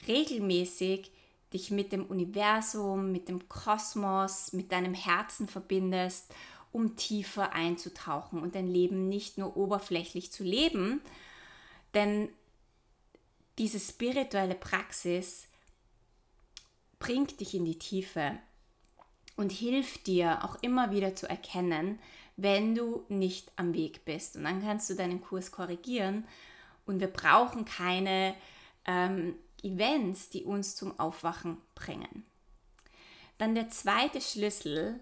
regelmäßig 0.08 1.12
dich 1.54 1.72
mit 1.72 1.92
dem 1.92 2.06
Universum, 2.06 3.12
mit 3.12 3.30
dem 3.30 3.48
Kosmos, 3.48 4.54
mit 4.54 4.72
deinem 4.72 4.94
Herzen 4.94 5.48
verbindest, 5.48 6.34
um 6.72 6.96
tiefer 6.96 7.54
einzutauchen 7.54 8.42
und 8.42 8.56
dein 8.56 8.68
Leben 8.68 9.08
nicht 9.08 9.38
nur 9.38 9.56
oberflächlich 9.56 10.32
zu 10.32 10.44
leben. 10.44 11.01
Denn 11.94 12.30
diese 13.58 13.80
spirituelle 13.80 14.56
Praxis 14.56 15.48
bringt 17.00 17.39
dich 17.39 17.56
in 17.56 17.66
die 17.66 17.80
Tiefe 17.80 18.38
und 19.36 19.51
hilft 19.51 20.08
dir 20.08 20.44
auch 20.44 20.58
immer 20.62 20.92
wieder 20.92 21.16
zu 21.16 21.30
erkennen, 21.30 22.00
wenn 22.36 22.75
du 22.75 23.04
nicht 23.08 23.51
am 23.56 23.74
Weg 23.74 24.06
bist. 24.06 24.36
Und 24.36 24.44
dann 24.44 24.62
kannst 24.62 24.89
du 24.89 24.96
deinen 24.96 25.22
Kurs 25.22 25.51
korrigieren. 25.51 26.27
Und 26.86 27.00
wir 27.00 27.08
brauchen 27.08 27.66
keine 27.66 28.36
ähm, 28.86 29.36
Events, 29.63 30.29
die 30.29 30.43
uns 30.43 30.75
zum 30.75 30.99
Aufwachen 30.99 31.57
bringen. 31.75 32.25
Dann 33.37 33.55
der 33.55 33.69
zweite 33.69 34.21
Schlüssel, 34.21 34.99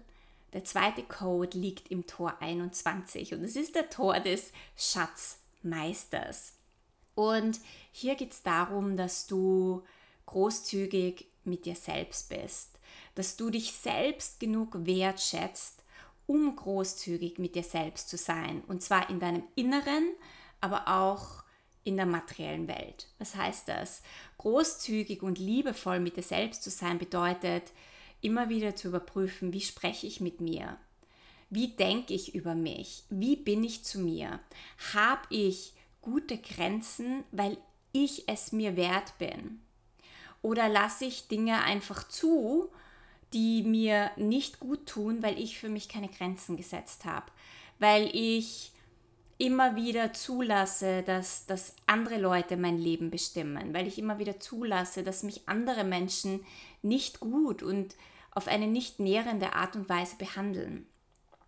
der 0.52 0.64
zweite 0.64 1.02
Code 1.02 1.58
liegt 1.58 1.90
im 1.90 2.06
Tor 2.06 2.36
21 2.40 3.34
und 3.34 3.42
es 3.44 3.56
ist 3.56 3.74
der 3.74 3.90
Tor 3.90 4.20
des 4.20 4.52
Schatzmeisters. 4.76 6.54
Und 7.14 7.60
hier 7.92 8.14
geht 8.14 8.32
es 8.32 8.42
darum, 8.42 8.96
dass 8.96 9.26
du 9.26 9.82
großzügig 10.26 11.26
mit 11.44 11.64
dir 11.64 11.76
selbst 11.76 12.28
bist, 12.28 12.78
dass 13.14 13.36
du 13.36 13.50
dich 13.50 13.72
selbst 13.72 14.38
genug 14.40 14.86
wertschätzt, 14.86 15.82
um 16.26 16.54
großzügig 16.54 17.38
mit 17.38 17.54
dir 17.54 17.62
selbst 17.62 18.08
zu 18.08 18.16
sein. 18.16 18.62
Und 18.66 18.82
zwar 18.82 19.08
in 19.08 19.20
deinem 19.20 19.44
Inneren, 19.54 20.12
aber 20.60 20.88
auch 20.88 21.44
in 21.86 21.96
der 21.96 22.06
materiellen 22.06 22.68
Welt. 22.68 23.06
Was 23.18 23.36
heißt 23.36 23.68
das? 23.68 24.02
Großzügig 24.38 25.22
und 25.22 25.38
liebevoll 25.38 26.00
mit 26.00 26.16
dir 26.16 26.22
selbst 26.22 26.62
zu 26.62 26.70
sein 26.70 26.98
bedeutet, 26.98 27.72
immer 28.20 28.48
wieder 28.48 28.74
zu 28.74 28.88
überprüfen, 28.88 29.52
wie 29.52 29.60
spreche 29.60 30.06
ich 30.06 30.20
mit 30.20 30.40
mir? 30.40 30.76
Wie 31.48 31.68
denke 31.68 32.12
ich 32.12 32.34
über 32.34 32.56
mich? 32.56 33.04
Wie 33.08 33.36
bin 33.36 33.62
ich 33.62 33.84
zu 33.84 34.00
mir? 34.00 34.40
Habe 34.94 35.22
ich 35.30 35.74
gute 36.02 36.38
Grenzen, 36.38 37.22
weil 37.30 37.56
ich 37.92 38.28
es 38.28 38.50
mir 38.50 38.76
wert 38.76 39.16
bin? 39.18 39.60
Oder 40.42 40.68
lasse 40.68 41.04
ich 41.04 41.28
Dinge 41.28 41.62
einfach 41.62 42.06
zu, 42.08 42.68
die 43.32 43.62
mir 43.62 44.10
nicht 44.16 44.58
gut 44.58 44.86
tun, 44.86 45.22
weil 45.22 45.38
ich 45.38 45.58
für 45.58 45.68
mich 45.68 45.88
keine 45.88 46.08
Grenzen 46.08 46.56
gesetzt 46.56 47.04
habe? 47.04 47.26
Weil 47.78 48.10
ich 48.12 48.72
immer 49.38 49.76
wieder 49.76 50.12
zulasse, 50.12 51.02
dass, 51.02 51.46
dass 51.46 51.74
andere 51.86 52.18
Leute 52.18 52.56
mein 52.56 52.78
Leben 52.78 53.10
bestimmen, 53.10 53.74
weil 53.74 53.86
ich 53.86 53.98
immer 53.98 54.18
wieder 54.18 54.40
zulasse, 54.40 55.02
dass 55.02 55.22
mich 55.22 55.48
andere 55.48 55.84
Menschen 55.84 56.44
nicht 56.82 57.20
gut 57.20 57.62
und 57.62 57.94
auf 58.30 58.48
eine 58.48 58.66
nicht 58.66 59.00
nährende 59.00 59.52
Art 59.52 59.76
und 59.76 59.88
Weise 59.88 60.16
behandeln. 60.16 60.86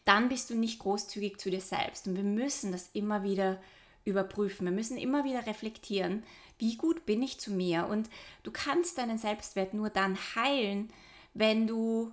Dann 0.05 0.29
bist 0.29 0.51
du 0.51 0.55
nicht 0.55 0.79
großzügig 0.79 1.39
zu 1.39 1.51
dir 1.51 1.61
selbst 1.61 2.07
und 2.07 2.17
wir 2.17 2.25
müssen 2.25 2.73
das 2.73 2.91
immer 2.93 3.23
wieder 3.23 3.61
überprüfen. 4.05 4.67
Wir 4.67 4.73
müssen 4.73 4.97
immer 4.97 5.25
wieder 5.25 5.47
reflektieren, 5.47 6.25
wie 6.59 6.77
gut 6.77 7.07
bin 7.07 7.23
ich 7.23 7.39
zu 7.39 7.53
mir. 7.53 7.87
Und 7.87 8.09
du 8.43 8.51
kannst 8.51 8.99
deinen 8.99 9.19
Selbstwert 9.19 9.75
nur 9.75 9.91
dann 9.91 10.17
heilen, 10.35 10.91
wenn 11.35 11.67
du, 11.67 12.11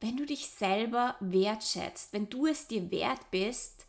wenn 0.00 0.16
du 0.16 0.26
dich 0.26 0.50
selber 0.50 1.16
wertschätzt, 1.20 2.12
wenn 2.12 2.28
du 2.28 2.46
es 2.46 2.68
dir 2.68 2.90
wert 2.90 3.30
bist, 3.30 3.86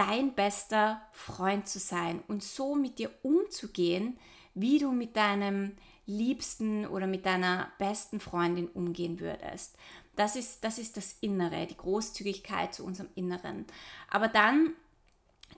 dein 0.00 0.32
bester 0.32 1.02
Freund 1.12 1.68
zu 1.68 1.78
sein 1.78 2.22
und 2.26 2.42
so 2.42 2.74
mit 2.74 2.98
dir 2.98 3.10
umzugehen, 3.22 4.18
wie 4.54 4.78
du 4.78 4.92
mit 4.92 5.14
deinem 5.14 5.76
Liebsten 6.06 6.86
oder 6.86 7.06
mit 7.06 7.26
deiner 7.26 7.70
besten 7.78 8.18
Freundin 8.18 8.68
umgehen 8.68 9.20
würdest. 9.20 9.76
Das 10.16 10.36
ist, 10.36 10.64
das 10.64 10.78
ist 10.78 10.96
das 10.96 11.18
Innere, 11.20 11.66
die 11.66 11.76
Großzügigkeit 11.76 12.74
zu 12.74 12.82
unserem 12.82 13.10
Inneren. 13.14 13.66
Aber 14.10 14.28
dann 14.28 14.72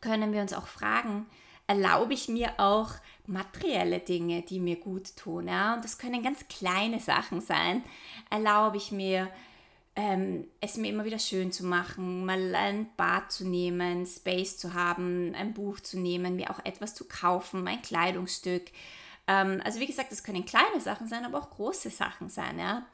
können 0.01 0.33
wir 0.33 0.43
uns 0.43 0.53
auch 0.53 0.67
fragen, 0.67 1.27
erlaube 1.69 2.13
ich 2.13 2.27
mir 2.27 2.59
auch 2.59 2.91
materielle 3.27 4.01
Dinge, 4.01 4.43
die 4.43 4.59
mir 4.59 4.77
gut 4.77 5.15
tun. 5.15 5.47
Ja? 5.47 5.75
Und 5.75 5.85
das 5.85 5.99
können 5.99 6.21
ganz 6.21 6.49
kleine 6.49 6.99
Sachen 6.99 7.41
sein. 7.41 7.85
Erlaube 8.29 8.77
ich 8.77 8.91
mir, 8.91 9.31
ähm, 9.95 10.47
es 10.61 10.77
mir 10.77 10.89
immer 10.89 11.05
wieder 11.05 11.19
schön 11.19 11.53
zu 11.53 11.67
machen, 11.67 12.25
mal 12.25 12.55
ein 12.55 12.89
Bad 12.97 13.31
zu 13.31 13.47
nehmen, 13.47 14.07
Space 14.07 14.57
zu 14.57 14.73
haben, 14.73 15.35
ein 15.35 15.53
Buch 15.53 15.81
zu 15.81 15.99
nehmen, 15.99 16.37
mir 16.37 16.51
auch 16.51 16.65
etwas 16.65 16.95
zu 16.95 17.07
kaufen, 17.07 17.69
ein 17.69 17.83
Kleidungsstück. 17.83 18.71
Ähm, 19.27 19.61
also 19.65 19.81
wie 19.81 19.87
gesagt, 19.87 20.11
das 20.11 20.25
können 20.25 20.47
kleine 20.47 20.81
Sachen 20.81 21.09
sein, 21.09 21.25
aber 21.25 21.39
auch 21.39 21.51
große 21.51 21.91
Sachen 21.91 22.31
sein. 22.31 22.59
Ja? 22.59 22.87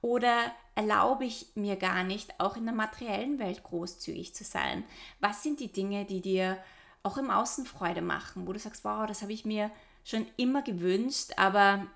Oder 0.00 0.52
erlaube 0.74 1.24
ich 1.24 1.46
mir 1.54 1.76
gar 1.76 2.02
nicht, 2.02 2.40
auch 2.40 2.56
in 2.56 2.64
der 2.64 2.74
materiellen 2.74 3.38
Welt 3.38 3.62
großzügig 3.62 4.34
zu 4.34 4.42
sein? 4.42 4.82
Was 5.20 5.44
sind 5.44 5.60
die 5.60 5.70
Dinge, 5.70 6.04
die 6.04 6.20
dir 6.20 6.58
auch 7.04 7.18
im 7.18 7.30
Außen 7.30 7.66
Freude 7.66 8.02
machen, 8.02 8.48
wo 8.48 8.52
du 8.52 8.58
sagst, 8.58 8.84
wow, 8.84 9.06
das 9.06 9.22
habe 9.22 9.32
ich 9.32 9.44
mir 9.44 9.70
schon 10.04 10.26
immer 10.36 10.62
gewünscht, 10.62 11.32
aber 11.36 11.86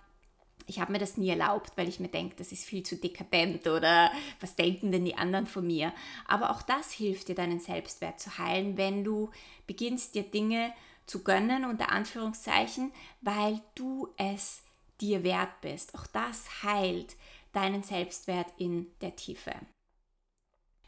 ich 0.66 0.80
habe 0.80 0.92
mir 0.92 0.98
das 0.98 1.16
nie 1.16 1.28
erlaubt, 1.28 1.72
weil 1.76 1.88
ich 1.88 2.00
mir 2.00 2.08
denke, 2.08 2.36
das 2.36 2.50
ist 2.52 2.64
viel 2.64 2.82
zu 2.82 2.96
dekadent 2.96 3.66
oder 3.66 4.10
was 4.40 4.56
denken 4.56 4.90
denn 4.90 5.04
die 5.04 5.16
anderen 5.16 5.46
von 5.46 5.66
mir? 5.66 5.92
Aber 6.26 6.50
auch 6.50 6.62
das 6.62 6.90
hilft 6.90 7.28
dir, 7.28 7.34
deinen 7.34 7.60
Selbstwert 7.60 8.18
zu 8.18 8.38
heilen, 8.38 8.76
wenn 8.76 9.04
du 9.04 9.30
beginnst, 9.66 10.14
dir 10.14 10.24
Dinge 10.24 10.72
zu 11.06 11.22
gönnen, 11.22 11.64
unter 11.64 11.92
Anführungszeichen, 11.92 12.92
weil 13.20 13.60
du 13.76 14.08
es 14.16 14.62
dir 15.00 15.22
wert 15.22 15.60
bist. 15.60 15.94
Auch 15.94 16.06
das 16.08 16.62
heilt 16.64 17.16
deinen 17.52 17.82
Selbstwert 17.82 18.48
in 18.58 18.88
der 19.00 19.14
Tiefe. 19.14 19.52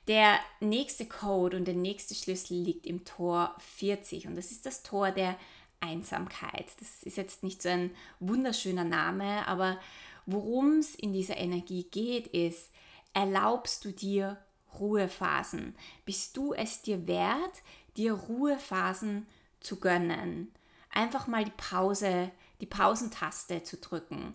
Der 0.08 0.40
nächste 0.60 1.06
Code 1.06 1.56
und 1.56 1.66
der 1.66 1.74
nächste 1.74 2.14
Schlüssel 2.14 2.56
liegt 2.56 2.86
im 2.86 3.04
Tor 3.04 3.54
40 3.58 4.26
und 4.26 4.36
das 4.36 4.50
ist 4.50 4.64
das 4.64 4.82
Tor 4.82 5.10
der 5.10 5.36
Einsamkeit. 5.80 6.66
Das 6.80 7.02
ist 7.02 7.16
jetzt 7.16 7.42
nicht 7.42 7.62
so 7.62 7.68
ein 7.68 7.90
wunderschöner 8.20 8.84
Name, 8.84 9.46
aber 9.46 9.78
worum 10.26 10.78
es 10.78 10.94
in 10.94 11.12
dieser 11.12 11.36
Energie 11.36 11.84
geht, 11.84 12.28
ist, 12.28 12.70
erlaubst 13.14 13.84
du 13.84 13.92
dir 13.92 14.38
Ruhephasen? 14.78 15.74
Bist 16.04 16.36
du 16.36 16.52
es 16.52 16.82
dir 16.82 17.06
wert, 17.06 17.62
dir 17.96 18.12
Ruhephasen 18.12 19.26
zu 19.60 19.80
gönnen? 19.80 20.52
Einfach 20.90 21.26
mal 21.26 21.44
die 21.44 21.52
Pause, 21.56 22.30
die 22.60 22.66
Pausentaste 22.66 23.62
zu 23.62 23.76
drücken 23.76 24.34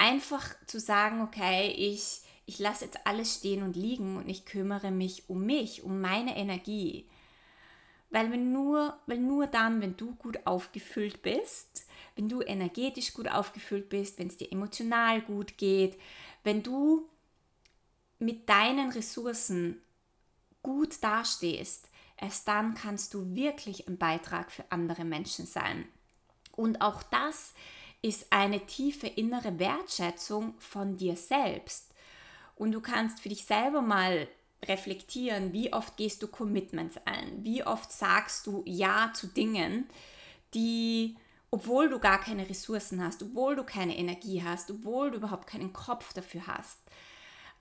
einfach 0.00 0.54
zu 0.66 0.80
sagen, 0.80 1.20
okay, 1.20 1.72
ich, 1.76 2.20
ich 2.46 2.58
lasse 2.58 2.86
jetzt 2.86 3.06
alles 3.06 3.36
stehen 3.36 3.62
und 3.62 3.76
liegen 3.76 4.16
und 4.16 4.28
ich 4.28 4.44
kümmere 4.44 4.90
mich 4.90 5.28
um 5.28 5.44
mich, 5.44 5.82
um 5.82 6.00
meine 6.00 6.36
Energie. 6.36 7.06
Weil, 8.10 8.30
wenn 8.32 8.52
nur, 8.52 8.98
weil 9.06 9.18
nur 9.18 9.46
dann, 9.46 9.80
wenn 9.80 9.96
du 9.96 10.14
gut 10.16 10.46
aufgefüllt 10.46 11.22
bist, 11.22 11.86
wenn 12.16 12.28
du 12.28 12.42
energetisch 12.42 13.14
gut 13.14 13.28
aufgefüllt 13.28 13.88
bist, 13.88 14.18
wenn 14.18 14.26
es 14.26 14.36
dir 14.36 14.50
emotional 14.50 15.22
gut 15.22 15.56
geht, 15.56 15.98
wenn 16.42 16.62
du 16.62 17.08
mit 18.18 18.48
deinen 18.48 18.90
Ressourcen 18.90 19.80
gut 20.62 21.02
dastehst, 21.02 21.88
erst 22.16 22.48
dann 22.48 22.74
kannst 22.74 23.14
du 23.14 23.34
wirklich 23.34 23.88
ein 23.88 23.96
Beitrag 23.96 24.50
für 24.50 24.64
andere 24.70 25.04
Menschen 25.04 25.46
sein. 25.46 25.86
Und 26.52 26.82
auch 26.82 27.02
das 27.02 27.54
ist 28.02 28.32
eine 28.32 28.66
tiefe 28.66 29.06
innere 29.06 29.58
Wertschätzung 29.58 30.54
von 30.58 30.96
dir 30.96 31.16
selbst. 31.16 31.94
Und 32.56 32.72
du 32.72 32.80
kannst 32.80 33.20
für 33.20 33.30
dich 33.30 33.44
selber 33.44 33.80
mal 33.80 34.28
reflektieren, 34.66 35.52
wie 35.52 35.72
oft 35.72 35.96
gehst 35.96 36.22
du 36.22 36.28
Commitments 36.28 36.96
ein, 37.04 37.44
wie 37.44 37.64
oft 37.64 37.90
sagst 37.92 38.46
du 38.46 38.62
Ja 38.66 39.10
zu 39.14 39.26
Dingen, 39.26 39.86
die, 40.54 41.16
obwohl 41.50 41.88
du 41.88 41.98
gar 41.98 42.20
keine 42.20 42.48
Ressourcen 42.48 43.02
hast, 43.02 43.22
obwohl 43.22 43.56
du 43.56 43.64
keine 43.64 43.96
Energie 43.96 44.42
hast, 44.42 44.70
obwohl 44.70 45.10
du 45.10 45.18
überhaupt 45.18 45.46
keinen 45.46 45.72
Kopf 45.72 46.12
dafür 46.12 46.46
hast, 46.46 46.78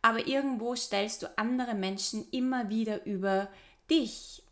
aber 0.01 0.27
irgendwo 0.27 0.75
stellst 0.75 1.23
du 1.23 1.37
andere 1.37 1.73
Menschen 1.73 2.27
immer 2.31 2.69
wieder 2.69 3.05
über 3.05 3.49
dich. 3.89 4.43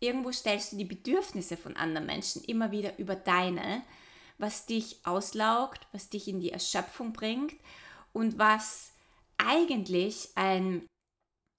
Irgendwo 0.00 0.32
stellst 0.32 0.72
du 0.72 0.76
die 0.76 0.84
Bedürfnisse 0.84 1.56
von 1.56 1.76
anderen 1.76 2.06
Menschen 2.06 2.44
immer 2.44 2.70
wieder 2.70 2.98
über 2.98 3.14
deine, 3.14 3.82
was 4.36 4.66
dich 4.66 4.98
auslaugt, 5.04 5.86
was 5.92 6.10
dich 6.10 6.28
in 6.28 6.40
die 6.40 6.50
Erschöpfung 6.50 7.12
bringt 7.12 7.54
und 8.12 8.38
was 8.38 8.92
eigentlich 9.38 10.28
ein 10.34 10.86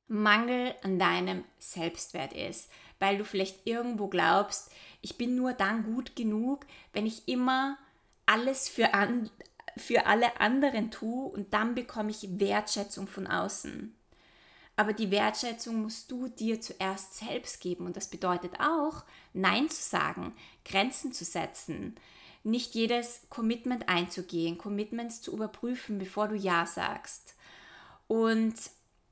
Mangel 0.08 0.76
an 0.84 1.00
deinem 1.00 1.44
Selbstwert 1.58 2.34
ist, 2.34 2.70
weil 3.00 3.18
du 3.18 3.26
vielleicht 3.26 3.66
irgendwo 3.66 4.08
glaubst, 4.08 4.72
ich 5.02 5.18
bin 5.18 5.36
nur 5.36 5.54
dann 5.54 5.84
gut 5.84 6.16
genug, 6.16 6.66
wenn 6.94 7.06
ich 7.06 7.28
immer 7.28 7.78
alles 8.26 8.70
für, 8.70 8.94
an, 8.94 9.30
für 9.78 10.06
alle 10.06 10.40
anderen 10.40 10.92
tue 10.92 11.28
und 11.28 11.54
dann 11.54 11.76
bekomme 11.76 12.12
ich 12.12 12.40
Wertschätzung 12.40 13.08
von 13.08 13.28
außen. 13.28 13.96
Aber 14.78 14.94
die 14.94 15.12
Wertschätzung 15.12 15.82
musst 15.82 16.12
du 16.12 16.28
dir 16.28 16.60
zuerst 16.60 17.16
selbst 17.16 17.62
geben 17.62 17.86
und 17.86 17.96
das 17.96 18.10
bedeutet 18.10 18.60
auch, 18.60 19.04
Nein 19.34 19.70
zu 19.70 19.82
sagen, 19.82 20.34
Grenzen 20.66 21.14
zu 21.14 21.24
setzen, 21.24 21.96
nicht 22.44 22.76
jedes 22.76 23.22
Commitment 23.30 23.88
einzugehen, 23.88 24.58
Commitments 24.58 25.22
zu 25.22 25.34
überprüfen, 25.34 25.98
bevor 25.98 26.28
du 26.28 26.36
Ja 26.36 26.66
sagst. 26.66 27.36
Und 28.08 28.56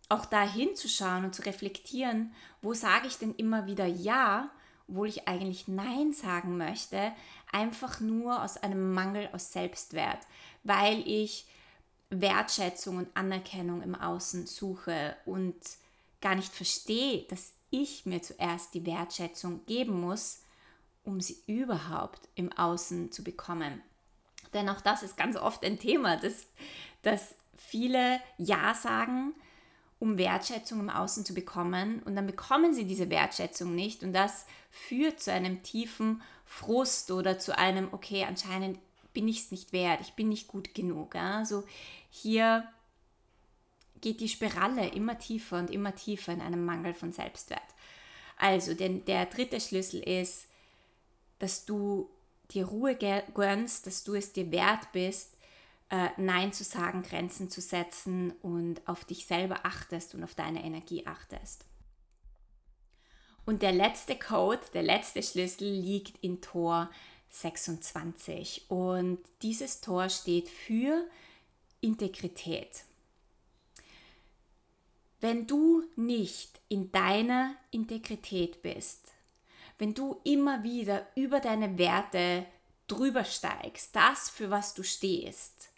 auch 0.10 0.26
da 0.26 0.48
hinzuschauen 0.48 1.26
und 1.26 1.36
zu 1.36 1.42
reflektieren, 1.44 2.34
wo 2.62 2.74
sage 2.74 3.08
ich 3.08 3.18
denn 3.18 3.36
immer 3.36 3.66
wieder 3.66 3.86
Ja, 3.86 4.50
obwohl 4.88 5.08
ich 5.08 5.28
eigentlich 5.28 5.68
Nein 5.68 6.14
sagen 6.14 6.58
möchte, 6.58 7.12
einfach 7.52 8.00
nur 8.00 8.44
aus 8.44 8.58
einem 8.58 8.94
Mangel 8.94 9.30
aus 9.32 9.52
Selbstwert, 9.54 10.20
weil 10.64 11.00
ich 11.08 11.48
Wertschätzung 12.10 12.98
und 12.98 13.16
Anerkennung 13.16 13.82
im 13.82 13.96
Außen 13.96 14.46
suche 14.46 15.16
und 15.26 15.56
gar 16.22 16.36
nicht 16.36 16.54
verstehe, 16.54 17.24
dass 17.30 17.54
ich 17.70 18.06
mir 18.06 18.22
zuerst 18.22 18.74
die 18.74 18.86
Wertschätzung 18.86 19.66
geben 19.66 20.00
muss, 20.00 20.42
um 21.04 21.20
sie 21.20 21.38
überhaupt 21.48 22.30
im 22.36 22.52
Außen 22.52 23.12
zu 23.12 23.24
bekommen. 23.24 23.82
Denn 24.54 24.70
auch 24.70 24.82
das 24.82 25.04
ist 25.04 25.18
ganz 25.18 25.36
oft 25.36 25.66
ein 25.66 25.80
Thema, 25.80 26.18
dass, 26.18 26.46
dass 27.02 27.36
viele 27.58 28.20
Ja 28.38 28.76
sagen, 28.76 29.34
um 30.04 30.18
Wertschätzung 30.18 30.82
im 30.82 30.90
Außen 30.90 31.24
zu 31.24 31.34
bekommen 31.34 32.02
und 32.04 32.18
dann 32.18 32.28
bekommen 32.28 32.74
sie 32.74 32.84
diese 32.84 33.10
Wertschätzung 33.10 33.74
nicht 33.74 34.04
und 34.04 34.12
das 34.12 34.46
führt 34.70 35.22
zu 35.22 35.32
einem 35.32 35.64
tiefen 35.64 36.22
Frust 36.46 37.10
oder 37.10 37.40
zu 37.40 37.58
einem, 37.58 37.88
okay, 37.94 38.26
anscheinend 38.26 38.80
bin 39.14 39.30
ich 39.30 39.40
es 39.40 39.52
nicht 39.52 39.72
wert, 39.72 40.02
ich 40.02 40.12
bin 40.12 40.28
nicht 40.28 40.50
gut 40.50 40.76
genug. 40.76 41.16
Also 41.16 41.64
hier 42.10 42.68
geht 44.02 44.20
die 44.20 44.28
Spirale 44.28 44.90
immer 44.90 45.18
tiefer 45.18 45.58
und 45.58 45.72
immer 45.72 45.96
tiefer 45.96 46.34
in 46.34 46.42
einem 46.42 46.66
Mangel 46.66 46.94
von 46.94 47.14
Selbstwert. 47.14 47.62
Also 48.38 48.74
denn 48.74 49.06
der 49.06 49.26
dritte 49.28 49.62
Schlüssel 49.62 50.02
ist, 50.02 50.48
dass 51.40 51.64
du 51.64 52.10
dir 52.52 52.66
Ruhe 52.66 52.98
gönnst, 53.34 53.88
dass 53.88 54.04
du 54.04 54.16
es 54.16 54.34
dir 54.34 54.52
wert 54.52 54.92
bist, 54.92 55.33
äh, 55.90 56.10
Nein 56.18 56.54
zu 56.54 56.64
sagen, 56.64 57.04
Grenzen 57.04 57.50
zu 57.50 57.62
setzen 57.62 58.32
und 58.42 58.88
auf 58.88 59.06
dich 59.06 59.26
selber 59.26 59.66
achtest 59.66 60.16
und 60.16 60.24
auf 60.24 60.36
deine 60.36 60.64
Energie 60.64 61.06
achtest. 61.06 61.66
Und 63.46 63.62
der 63.62 63.74
letzte 63.74 64.18
Code, 64.18 64.62
der 64.74 64.84
letzte 64.84 65.22
Schlüssel 65.22 65.68
liegt 65.68 66.18
in 66.24 66.42
Tor 66.42 66.90
26 67.30 68.70
und 68.70 69.20
dieses 69.42 69.82
Tor 69.82 70.10
steht 70.10 70.48
für 70.48 71.06
Integrität. 71.82 72.84
Wenn 75.20 75.48
du 75.48 75.84
nicht 75.96 76.60
in 76.70 76.92
deiner 76.92 77.56
Integrität 77.72 78.62
bist, 78.62 79.12
wenn 79.78 79.94
du 79.94 80.20
immer 80.24 80.64
wieder 80.64 81.08
über 81.16 81.40
deine 81.40 81.78
Werte 81.78 82.46
drüber 82.88 83.24
steigst, 83.24 83.96
das 83.96 84.30
für 84.30 84.50
was 84.50 84.74
du 84.74 84.84
stehst, 84.84 85.70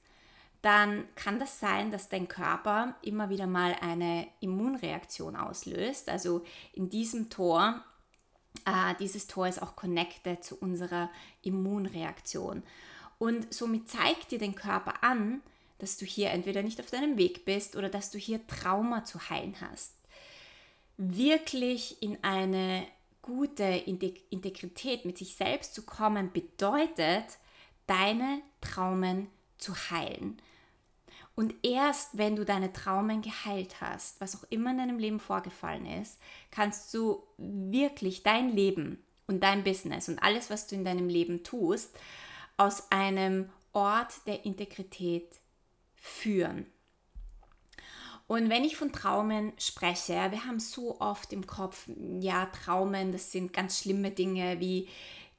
dann 0.65 1.07
kann 1.13 1.37
das 1.37 1.59
sein, 1.59 1.91
dass 1.91 2.09
dein 2.09 2.27
Körper 2.27 2.95
immer 3.03 3.29
wieder 3.29 3.45
mal 3.45 3.75
eine 3.81 4.27
Immunreaktion 4.39 5.35
auslöst. 5.35 6.09
Also 6.09 6.43
in 6.73 6.89
diesem 6.89 7.29
Tor, 7.29 7.83
äh, 8.65 8.95
dieses 8.99 9.27
Tor 9.27 9.47
ist 9.47 9.61
auch 9.61 9.75
connected 9.75 10.43
zu 10.43 10.55
unserer 10.57 11.11
Immunreaktion. 11.43 12.63
Und 13.19 13.53
somit 13.53 13.89
zeigt 13.89 14.31
dir 14.31 14.39
dein 14.39 14.55
Körper 14.55 15.03
an, 15.03 15.43
dass 15.77 15.97
du 15.97 16.05
hier 16.05 16.31
entweder 16.31 16.63
nicht 16.63 16.79
auf 16.79 16.89
deinem 16.89 17.19
Weg 17.19 17.45
bist 17.45 17.75
oder 17.75 17.89
dass 17.89 18.09
du 18.09 18.17
hier 18.17 18.47
Trauma 18.47 19.03
zu 19.03 19.29
heilen 19.29 19.55
hast. 19.61 19.93
Wirklich 20.97 22.01
in 22.01 22.23
eine 22.23 22.87
gute 23.21 23.63
Integrität 23.63 25.05
mit 25.05 25.19
sich 25.19 25.35
selbst 25.35 25.75
zu 25.75 25.83
kommen, 25.83 26.31
bedeutet, 26.31 27.37
deine 27.85 28.41
Traumen 28.61 29.27
zu 29.59 29.75
heilen. 29.91 30.41
Und 31.35 31.53
erst 31.63 32.17
wenn 32.17 32.35
du 32.35 32.45
deine 32.45 32.71
Traumen 32.71 33.21
geheilt 33.21 33.81
hast, 33.81 34.21
was 34.21 34.35
auch 34.35 34.47
immer 34.49 34.71
in 34.71 34.77
deinem 34.77 34.99
Leben 34.99 35.19
vorgefallen 35.19 35.85
ist, 35.85 36.17
kannst 36.49 36.93
du 36.93 37.23
wirklich 37.37 38.23
dein 38.23 38.49
Leben 38.55 39.03
und 39.27 39.43
dein 39.43 39.63
Business 39.63 40.07
und 40.07 40.23
alles, 40.23 40.49
was 40.49 40.67
du 40.67 40.75
in 40.75 40.85
deinem 40.85 41.09
Leben 41.09 41.43
tust, 41.43 41.93
aus 42.57 42.89
einem 42.91 43.49
Ort 43.73 44.13
der 44.27 44.45
Integrität 44.45 45.27
führen. 45.95 46.65
Und 48.27 48.49
wenn 48.49 48.63
ich 48.63 48.77
von 48.77 48.91
Traumen 48.91 49.51
spreche, 49.57 50.13
wir 50.13 50.45
haben 50.45 50.59
so 50.59 50.99
oft 50.99 51.31
im 51.33 51.45
Kopf, 51.45 51.87
ja, 52.19 52.47
Traumen, 52.47 53.11
das 53.11 53.31
sind 53.31 53.53
ganz 53.53 53.81
schlimme 53.81 54.11
Dinge 54.11 54.59
wie 54.59 54.87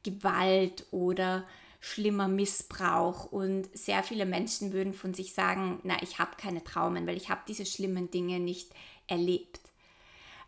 Gewalt 0.05 0.87
oder 0.93 1.45
schlimmer 1.87 2.27
Missbrauch 2.27 3.27
und 3.27 3.69
sehr 3.73 4.03
viele 4.03 4.27
Menschen 4.27 4.73
würden 4.73 4.93
von 4.93 5.15
sich 5.15 5.35
sagen, 5.35 5.79
na, 5.85 6.03
ich 6.03 6.19
habe 6.19 6.33
keine 6.37 6.65
Traumen, 6.65 7.07
weil 7.07 7.17
ich 7.17 7.31
habe 7.31 7.43
diese 7.47 7.65
schlimmen 7.65 8.11
Dinge 8.11 8.41
nicht 8.41 8.73
erlebt. 9.07 9.61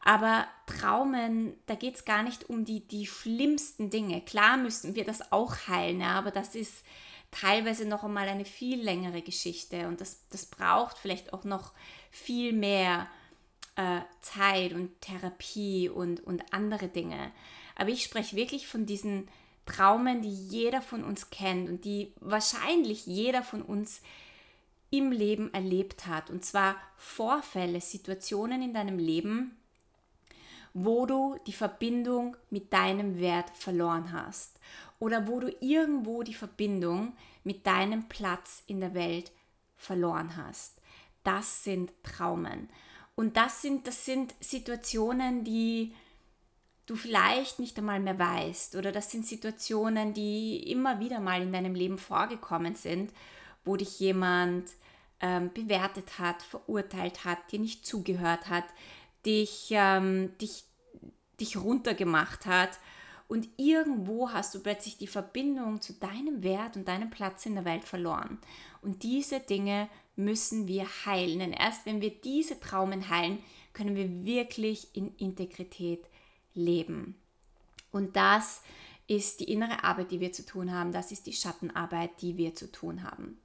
Aber 0.01 0.49
Traumen, 0.67 1.55
da 1.67 1.77
geht 1.77 1.95
es 1.95 2.05
gar 2.05 2.25
nicht 2.25 2.51
um 2.51 2.65
die, 2.65 2.81
die 2.81 3.07
schlimmsten 3.07 3.89
Dinge. 3.89 4.21
Klar 4.23 4.57
müssen 4.57 4.97
wir 4.97 5.05
das 5.05 5.31
auch 5.31 5.69
heilen, 5.69 6.01
ja, 6.01 6.19
aber 6.19 6.33
das 6.33 6.57
ist 6.57 6.85
teilweise 7.31 7.87
noch 7.87 8.03
einmal 8.03 8.29
eine 8.29 8.45
viel 8.45 8.83
längere 8.83 9.23
Geschichte 9.23 9.87
und 9.87 10.01
das, 10.01 10.27
das 10.31 10.47
braucht 10.47 10.99
vielleicht 10.99 11.33
auch 11.33 11.45
noch 11.45 11.73
viel 12.11 12.53
mehr 12.53 13.07
äh, 13.77 14.01
Zeit 14.23 14.73
und 14.73 15.01
Therapie 15.01 15.89
und, 15.89 16.19
und 16.19 16.53
andere 16.53 16.89
Dinge. 16.89 17.31
Aber 17.77 17.91
ich 17.91 18.03
spreche 18.03 18.35
wirklich 18.35 18.67
von 18.67 18.87
diesen 18.87 19.29
Traumen, 19.69 20.23
die 20.23 20.33
jeder 20.33 20.83
von 20.83 21.05
uns 21.05 21.31
kennt 21.31 21.69
und 21.69 21.85
die 21.85 22.13
wahrscheinlich 22.21 23.07
jeder 23.07 23.43
von 23.43 23.63
uns 23.63 24.01
im 24.91 25.13
Leben 25.13 25.53
erlebt 25.53 26.07
hat. 26.07 26.31
Und 26.31 26.45
zwar 26.45 26.77
Vorfälle, 26.97 27.81
Situationen 27.81 28.63
in 28.63 28.73
deinem 28.73 28.99
Leben, 28.99 29.57
wo 30.75 31.07
du 31.07 31.37
die 31.47 31.53
Verbindung 31.53 32.37
mit 32.51 32.73
deinem 32.73 33.21
Wert 33.21 33.51
verloren 33.55 34.13
hast 34.13 34.59
oder 34.99 35.29
wo 35.29 35.41
du 35.41 35.55
irgendwo 35.61 36.23
die 36.23 36.35
Verbindung 36.35 37.13
mit 37.45 37.67
deinem 37.67 38.09
Platz 38.09 38.63
in 38.67 38.81
der 38.81 38.95
Welt 38.95 39.33
verloren 39.77 40.37
hast. 40.37 40.81
Das 41.25 41.65
sind 41.65 41.93
Traumen. 42.03 42.69
Und 43.17 43.37
das 43.37 43.63
sind, 43.63 43.87
das 43.87 44.05
sind 44.05 44.35
Situationen, 44.41 45.45
die 45.45 45.95
du 46.89 46.97
vielleicht 46.97 47.59
nicht 47.59 47.79
einmal 47.79 48.01
mehr 48.01 48.19
weißt 48.19 48.75
oder 48.75 48.93
das 48.93 49.11
sind 49.11 49.27
Situationen, 49.27 50.15
die 50.15 50.71
immer 50.71 51.01
wieder 51.01 51.21
mal 51.21 51.43
in 51.43 51.53
deinem 51.53 51.75
Leben 51.75 51.99
vorgekommen 51.99 52.75
sind, 52.75 53.13
wo 53.65 53.77
dich 53.77 54.01
jemand 54.01 54.65
ähm, 55.21 55.51
bewertet 55.53 56.19
hat, 56.19 56.43
verurteilt 56.43 57.25
hat, 57.27 57.53
dir 57.53 57.59
nicht 57.59 57.85
zugehört 57.85 58.49
hat, 58.49 58.65
dich, 59.27 59.69
ähm, 59.71 60.33
dich, 60.41 60.65
dich 61.39 61.59
runtergemacht 61.59 62.47
hat 62.47 62.79
Und 63.29 63.47
irgendwo 63.59 64.31
hast 64.31 64.55
du 64.55 64.61
plötzlich 64.61 64.97
die 64.97 65.07
Verbindung 65.07 65.83
zu 65.83 65.93
deinem 65.93 66.43
Wert 66.43 66.77
und 66.77 66.89
deinem 66.89 67.11
Platz 67.11 67.45
in 67.45 67.55
der 67.55 67.67
Welt 67.67 67.85
verloren. 67.85 68.39
Und 68.81 69.03
diese 69.03 69.41
Dinge 69.41 69.91
müssen 70.17 70.67
wir 70.67 70.87
heilen. 71.05 71.41
Denn 71.41 71.53
erst 71.53 71.85
wenn 71.85 72.01
wir 72.01 72.11
diese 72.11 72.59
Traumen 72.59 73.11
heilen, 73.11 73.39
können 73.75 73.95
wir 73.97 74.25
wirklich 74.25 74.89
in 74.95 75.15
Integrität 75.17 76.07
leben. 76.59 77.17
Und 77.91 78.17
das 78.17 78.63
ist 79.07 79.41
die 79.41 79.51
innere 79.51 79.85
Arbeit, 79.85 80.11
die 80.11 80.21
wir 80.21 80.33
zu 80.33 80.45
tun 80.45 80.73
haben. 80.73 80.93
Das 80.93 81.11
ist 81.13 81.27
die 81.27 81.33
Schattenarbeit, 81.33 82.21
die 82.21 82.37
wir 82.37 82.55
zu 82.55 82.71
tun 82.71 83.03
haben. 83.03 83.41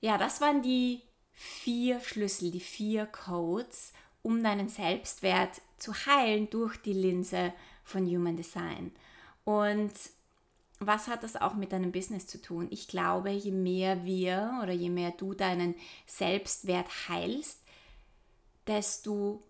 Ja, 0.00 0.18
das 0.18 0.40
waren 0.40 0.62
die 0.62 1.00
vier 1.32 2.00
Schlüssel, 2.00 2.50
die 2.50 2.60
vier 2.60 3.06
Codes, 3.06 3.92
um 4.22 4.42
deinen 4.42 4.68
Selbstwert 4.68 5.60
zu 5.78 5.92
heilen 6.06 6.48
durch 6.50 6.76
die 6.76 6.92
Linse 6.92 7.52
von 7.84 8.06
Human 8.06 8.36
Design. 8.36 8.92
Und 9.44 9.92
was 10.78 11.08
hat 11.08 11.22
das 11.22 11.36
auch 11.36 11.54
mit 11.54 11.72
deinem 11.72 11.92
Business 11.92 12.26
zu 12.26 12.40
tun? 12.40 12.68
Ich 12.70 12.88
glaube, 12.88 13.30
je 13.30 13.50
mehr 13.50 14.04
wir 14.04 14.60
oder 14.62 14.72
je 14.72 14.90
mehr 14.90 15.12
du 15.12 15.34
deinen 15.34 15.74
Selbstwert 16.06 16.86
heilst, 17.08 17.60
desto 18.66 19.42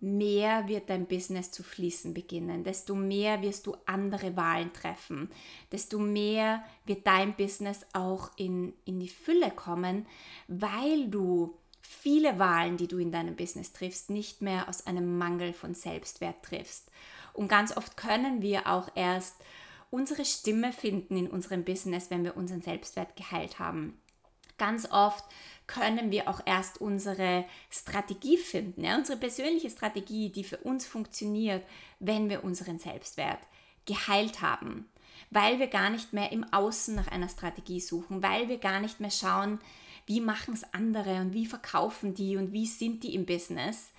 mehr 0.00 0.68
wird 0.68 0.90
dein 0.90 1.06
Business 1.06 1.50
zu 1.50 1.62
fließen 1.62 2.14
beginnen, 2.14 2.62
desto 2.62 2.94
mehr 2.94 3.42
wirst 3.42 3.66
du 3.66 3.76
andere 3.84 4.36
Wahlen 4.36 4.72
treffen, 4.72 5.30
desto 5.72 5.98
mehr 5.98 6.62
wird 6.84 7.06
dein 7.06 7.34
Business 7.34 7.84
auch 7.92 8.30
in, 8.36 8.74
in 8.84 9.00
die 9.00 9.08
Fülle 9.08 9.50
kommen, 9.50 10.06
weil 10.46 11.08
du 11.08 11.58
viele 11.80 12.38
Wahlen, 12.38 12.76
die 12.76 12.86
du 12.86 12.98
in 12.98 13.10
deinem 13.10 13.34
Business 13.34 13.72
triffst, 13.72 14.10
nicht 14.10 14.42
mehr 14.42 14.68
aus 14.68 14.86
einem 14.86 15.18
Mangel 15.18 15.52
von 15.52 15.74
Selbstwert 15.74 16.44
triffst. 16.44 16.90
Und 17.32 17.48
ganz 17.48 17.76
oft 17.76 17.96
können 17.96 18.42
wir 18.42 18.66
auch 18.66 18.90
erst 18.94 19.36
unsere 19.90 20.24
Stimme 20.24 20.72
finden 20.72 21.16
in 21.16 21.28
unserem 21.28 21.64
Business, 21.64 22.10
wenn 22.10 22.24
wir 22.24 22.36
unseren 22.36 22.62
Selbstwert 22.62 23.16
geheilt 23.16 23.58
haben. 23.58 23.98
Ganz 24.58 24.90
oft 24.90 25.24
können 25.66 26.10
wir 26.10 26.28
auch 26.28 26.40
erst 26.44 26.80
unsere 26.80 27.44
Strategie 27.70 28.38
finden, 28.38 28.84
ja, 28.84 28.96
unsere 28.96 29.18
persönliche 29.18 29.70
Strategie, 29.70 30.30
die 30.30 30.44
für 30.44 30.56
uns 30.58 30.86
funktioniert, 30.86 31.64
wenn 32.00 32.28
wir 32.28 32.42
unseren 32.42 32.78
Selbstwert 32.78 33.40
geheilt 33.84 34.40
haben, 34.42 34.88
weil 35.30 35.58
wir 35.58 35.66
gar 35.66 35.90
nicht 35.90 36.12
mehr 36.12 36.32
im 36.32 36.44
Außen 36.52 36.94
nach 36.94 37.08
einer 37.08 37.28
Strategie 37.28 37.80
suchen, 37.80 38.22
weil 38.22 38.48
wir 38.48 38.58
gar 38.58 38.80
nicht 38.80 39.00
mehr 39.00 39.10
schauen, 39.10 39.58
wie 40.06 40.20
machen 40.22 40.54
es 40.54 40.64
andere 40.72 41.20
und 41.20 41.34
wie 41.34 41.46
verkaufen 41.46 42.14
die 42.14 42.36
und 42.36 42.52
wie 42.52 42.66
sind 42.66 43.04
die 43.04 43.14
im 43.14 43.26
Business. 43.26 43.92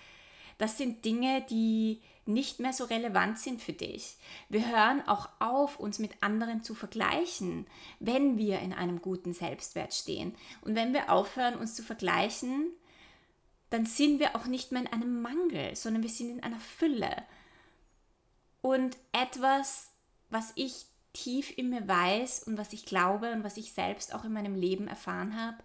Das 0.58 0.78
sind 0.78 1.06
Dinge, 1.06 1.46
die 1.50 2.02
nicht 2.30 2.60
mehr 2.60 2.72
so 2.72 2.86
relevant 2.86 3.40
sind 3.40 3.62
für 3.62 3.74
dich. 3.74 4.16
Wir 4.48 4.70
hören 4.70 5.06
auch 5.08 5.28
auf, 5.40 5.80
uns 5.80 6.00
mit 6.00 6.12
anderen 6.22 6.64
zu 6.64 6.76
vergleichen, 6.76 7.68
wenn 8.00 8.38
wir 8.38 8.60
in 8.60 8.72
einem 8.72 9.02
guten 9.02 9.34
Selbstwert 9.34 9.94
stehen. 9.94 10.36
Und 10.62 10.76
wenn 10.76 10.94
wir 10.94 11.12
aufhören, 11.12 11.56
uns 11.56 11.76
zu 11.76 11.84
vergleichen, 11.84 12.68
dann 13.70 13.86
sind 13.86 14.20
wir 14.20 14.36
auch 14.36 14.46
nicht 14.46 14.72
mehr 14.72 14.82
in 14.82 14.88
einem 14.88 15.22
Mangel, 15.22 15.76
sondern 15.76 16.04
wir 16.04 16.10
sind 16.10 16.30
in 16.30 16.44
einer 16.44 16.60
Fülle. 16.60 17.24
Und 18.62 18.98
etwas, 19.12 19.92
was 20.30 20.52
ich 20.56 20.86
tief 21.14 21.56
in 21.58 21.70
mir 21.70 21.88
weiß 21.88 22.44
und 22.44 22.58
was 22.58 22.74
ich 22.74 22.86
glaube 22.86 23.32
und 23.32 23.44
was 23.44 23.58
ich 23.58 23.74
selbst 23.74 24.14
auch 24.14 24.24
in 24.24 24.34
meinem 24.34 24.56
Leben 24.56 24.88
erfahren 24.88 25.40
habe, 25.42 25.58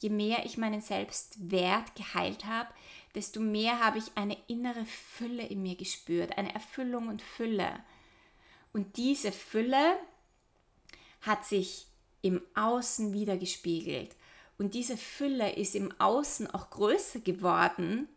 je 0.00 0.10
mehr 0.10 0.44
ich 0.44 0.58
meinen 0.58 0.80
Selbstwert 0.80 1.94
geheilt 1.94 2.44
habe, 2.44 2.68
desto 3.14 3.40
mehr 3.40 3.80
habe 3.80 3.98
ich 3.98 4.16
eine 4.16 4.36
innere 4.46 4.84
Fülle 4.84 5.46
in 5.46 5.62
mir 5.62 5.76
gespürt, 5.76 6.36
eine 6.36 6.54
Erfüllung 6.54 7.08
und 7.08 7.22
Fülle. 7.22 7.70
Und 8.72 8.96
diese 8.96 9.32
Fülle 9.32 9.98
hat 11.22 11.44
sich 11.44 11.86
im 12.22 12.42
Außen 12.54 13.12
wieder 13.12 13.36
gespiegelt. 13.36 14.14
Und 14.58 14.74
diese 14.74 14.96
Fülle 14.96 15.54
ist 15.54 15.74
im 15.74 15.92
Außen 16.00 16.50
auch 16.50 16.70
größer 16.70 17.20
geworden, 17.20 18.08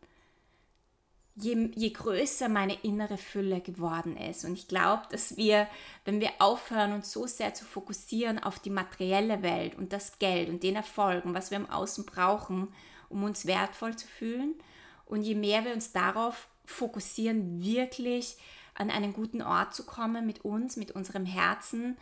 je, 1.35 1.69
je 1.75 1.89
größer 1.91 2.49
meine 2.49 2.75
innere 2.83 3.17
Fülle 3.17 3.61
geworden 3.61 4.17
ist. 4.17 4.43
Und 4.43 4.53
ich 4.53 4.67
glaube, 4.67 5.03
dass 5.11 5.37
wir, 5.37 5.67
wenn 6.05 6.19
wir 6.19 6.31
aufhören, 6.39 6.93
uns 6.93 7.11
so 7.11 7.27
sehr 7.27 7.53
zu 7.53 7.63
fokussieren 7.63 8.39
auf 8.39 8.59
die 8.59 8.69
materielle 8.69 9.43
Welt 9.43 9.75
und 9.75 9.93
das 9.93 10.19
Geld 10.19 10.49
und 10.49 10.63
den 10.63 10.75
Erfolg 10.75 11.25
und 11.25 11.33
was 11.33 11.51
wir 11.51 11.57
im 11.57 11.69
Außen 11.69 12.05
brauchen, 12.05 12.69
um 13.09 13.23
uns 13.23 13.45
wertvoll 13.45 13.95
zu 13.95 14.07
fühlen, 14.07 14.55
und 15.11 15.23
je 15.23 15.35
mehr 15.35 15.65
wir 15.65 15.73
uns 15.73 15.91
darauf 15.91 16.47
fokussieren, 16.63 17.61
wirklich 17.61 18.37
an 18.73 18.89
einen 18.89 19.11
guten 19.11 19.41
Ort 19.41 19.75
zu 19.75 19.85
kommen 19.85 20.25
mit 20.25 20.45
uns, 20.45 20.77
mit 20.77 20.91
unserem 20.91 21.25
Herzen 21.25 21.97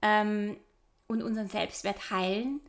ähm, 0.00 0.56
und 1.08 1.22
unseren 1.22 1.48
Selbstwert 1.48 2.10
heilen, 2.10 2.60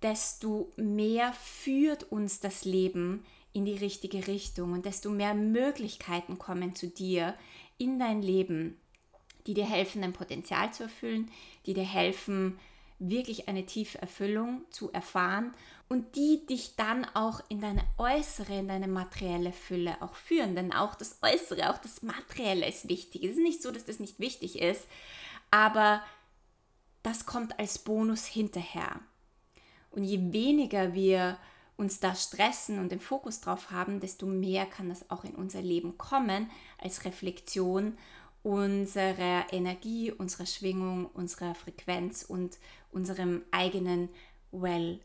desto 0.00 0.72
mehr 0.76 1.34
führt 1.34 2.10
uns 2.10 2.40
das 2.40 2.64
Leben 2.64 3.26
in 3.52 3.66
die 3.66 3.76
richtige 3.76 4.26
Richtung. 4.26 4.72
Und 4.72 4.86
desto 4.86 5.10
mehr 5.10 5.34
Möglichkeiten 5.34 6.38
kommen 6.38 6.74
zu 6.74 6.88
dir 6.88 7.34
in 7.76 7.98
dein 7.98 8.22
Leben, 8.22 8.80
die 9.46 9.52
dir 9.52 9.66
helfen, 9.66 10.00
dein 10.00 10.14
Potenzial 10.14 10.72
zu 10.72 10.84
erfüllen, 10.84 11.30
die 11.66 11.74
dir 11.74 11.84
helfen, 11.84 12.58
wirklich 12.98 13.48
eine 13.48 13.66
tiefe 13.66 14.00
Erfüllung 14.00 14.62
zu 14.70 14.90
erfahren 14.92 15.52
und 15.88 16.16
die 16.16 16.44
dich 16.46 16.74
dann 16.76 17.04
auch 17.14 17.40
in 17.48 17.60
deine 17.60 17.82
äußere, 17.96 18.58
in 18.58 18.68
deine 18.68 18.88
materielle 18.88 19.52
Fülle 19.52 20.00
auch 20.02 20.14
führen. 20.14 20.56
Denn 20.56 20.72
auch 20.72 20.94
das 20.94 21.18
Äußere, 21.22 21.70
auch 21.70 21.78
das 21.78 22.02
Materielle 22.02 22.66
ist 22.66 22.88
wichtig. 22.88 23.22
Es 23.22 23.32
ist 23.32 23.42
nicht 23.42 23.62
so, 23.62 23.70
dass 23.70 23.84
das 23.84 24.00
nicht 24.00 24.18
wichtig 24.18 24.60
ist, 24.60 24.86
aber 25.50 26.02
das 27.02 27.24
kommt 27.24 27.58
als 27.58 27.78
Bonus 27.78 28.26
hinterher. 28.26 28.98
Und 29.90 30.04
je 30.04 30.32
weniger 30.32 30.92
wir 30.94 31.38
uns 31.76 32.00
da 32.00 32.14
stressen 32.14 32.78
und 32.78 32.90
den 32.90 33.00
Fokus 33.00 33.40
drauf 33.40 33.70
haben, 33.70 34.00
desto 34.00 34.26
mehr 34.26 34.66
kann 34.66 34.88
das 34.88 35.10
auch 35.10 35.24
in 35.24 35.34
unser 35.34 35.62
Leben 35.62 35.98
kommen 35.98 36.50
als 36.78 37.04
Reflexion 37.04 37.96
unserer 38.42 39.52
Energie, 39.52 40.12
unserer 40.12 40.46
Schwingung, 40.46 41.06
unserer 41.06 41.54
Frequenz 41.54 42.22
und 42.22 42.58
unserem 42.92 43.42
eigenen 43.50 44.08
Well-Being. 44.52 45.00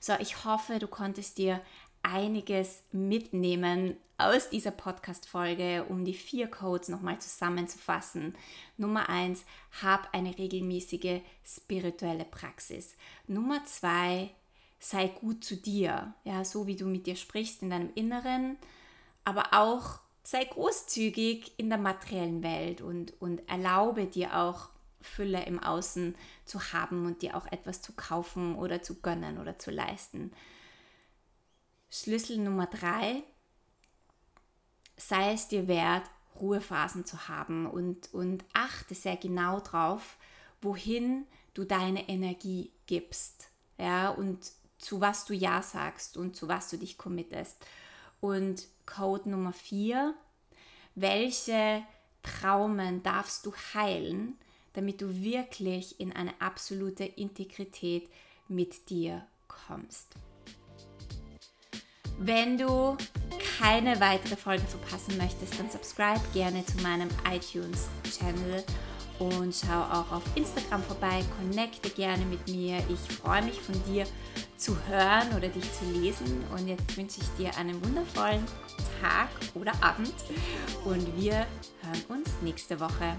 So, 0.00 0.14
ich 0.18 0.44
hoffe, 0.44 0.78
du 0.78 0.88
konntest 0.88 1.38
dir 1.38 1.60
einiges 2.02 2.82
mitnehmen 2.92 3.96
aus 4.18 4.50
dieser 4.50 4.70
Podcast-Folge, 4.70 5.86
um 5.88 6.04
die 6.04 6.14
vier 6.14 6.48
Codes 6.48 6.88
nochmal 6.88 7.20
zusammenzufassen. 7.20 8.36
Nummer 8.76 9.08
eins, 9.08 9.44
hab 9.82 10.12
eine 10.14 10.36
regelmäßige 10.36 11.20
spirituelle 11.44 12.24
Praxis. 12.24 12.96
Nummer 13.26 13.64
zwei, 13.64 14.30
sei 14.78 15.08
gut 15.08 15.44
zu 15.44 15.56
dir, 15.56 16.14
ja, 16.24 16.44
so 16.44 16.66
wie 16.66 16.76
du 16.76 16.86
mit 16.86 17.06
dir 17.06 17.16
sprichst 17.16 17.62
in 17.62 17.70
deinem 17.70 17.92
Inneren, 17.94 18.56
aber 19.24 19.52
auch 19.52 20.00
sei 20.22 20.44
großzügig 20.44 21.52
in 21.58 21.68
der 21.68 21.78
materiellen 21.78 22.42
Welt 22.42 22.80
und, 22.80 23.20
und 23.20 23.46
erlaube 23.48 24.06
dir 24.06 24.36
auch 24.36 24.68
Fülle 25.00 25.44
im 25.44 25.58
Außen 25.62 26.14
zu 26.44 26.72
haben 26.72 27.06
und 27.06 27.22
dir 27.22 27.36
auch 27.36 27.46
etwas 27.46 27.82
zu 27.82 27.92
kaufen 27.92 28.56
oder 28.56 28.82
zu 28.82 29.00
gönnen 29.00 29.38
oder 29.38 29.58
zu 29.58 29.70
leisten. 29.70 30.32
Schlüssel 31.90 32.38
Nummer 32.38 32.66
drei, 32.66 33.22
sei 34.96 35.32
es 35.32 35.48
dir 35.48 35.66
wert, 35.66 36.04
Ruhephasen 36.40 37.04
zu 37.04 37.28
haben 37.28 37.66
und, 37.66 38.12
und 38.14 38.44
achte 38.52 38.94
sehr 38.94 39.16
genau 39.16 39.60
drauf, 39.60 40.16
wohin 40.60 41.26
du 41.54 41.64
deine 41.64 42.08
Energie 42.08 42.70
gibst. 42.86 43.48
Ja, 43.78 44.10
und 44.10 44.52
zu 44.78 45.00
was 45.00 45.24
du 45.24 45.34
Ja 45.34 45.62
sagst 45.62 46.16
und 46.16 46.36
zu 46.36 46.48
was 46.48 46.70
du 46.70 46.78
dich 46.78 46.96
committest. 46.96 47.64
Und 48.20 48.66
Code 48.86 49.30
Nummer 49.30 49.52
vier, 49.52 50.14
welche 50.94 51.82
Traumen 52.22 53.02
darfst 53.02 53.46
du 53.46 53.54
heilen, 53.74 54.38
damit 54.72 55.00
du 55.00 55.22
wirklich 55.22 56.00
in 56.00 56.12
eine 56.12 56.32
absolute 56.40 57.04
Integrität 57.04 58.08
mit 58.48 58.90
dir 58.90 59.26
kommst. 59.48 60.14
Wenn 62.18 62.58
du 62.58 62.96
keine 63.58 63.98
weitere 64.00 64.36
Folge 64.36 64.64
verpassen 64.64 65.16
möchtest, 65.16 65.58
dann 65.58 65.70
subscribe 65.70 66.20
gerne 66.34 66.64
zu 66.66 66.76
meinem 66.82 67.08
iTunes-Channel 67.32 68.62
und 69.18 69.54
schau 69.54 69.82
auch 69.82 70.12
auf 70.12 70.22
Instagram 70.34 70.82
vorbei, 70.82 71.22
connecte 71.38 71.90
gerne 71.90 72.24
mit 72.24 72.46
mir. 72.48 72.78
Ich 72.88 73.16
freue 73.16 73.42
mich 73.42 73.60
von 73.60 73.74
dir 73.84 74.06
zu 74.56 74.76
hören 74.88 75.28
oder 75.36 75.48
dich 75.48 75.64
zu 75.72 75.84
lesen. 75.92 76.42
Und 76.56 76.68
jetzt 76.68 76.96
wünsche 76.96 77.20
ich 77.20 77.28
dir 77.38 77.56
einen 77.58 77.82
wundervollen 77.84 78.44
Tag 79.00 79.28
oder 79.54 79.72
Abend 79.82 80.14
und 80.84 81.20
wir 81.20 81.46
hören 81.82 82.04
uns 82.08 82.30
nächste 82.42 82.80
Woche. 82.80 83.16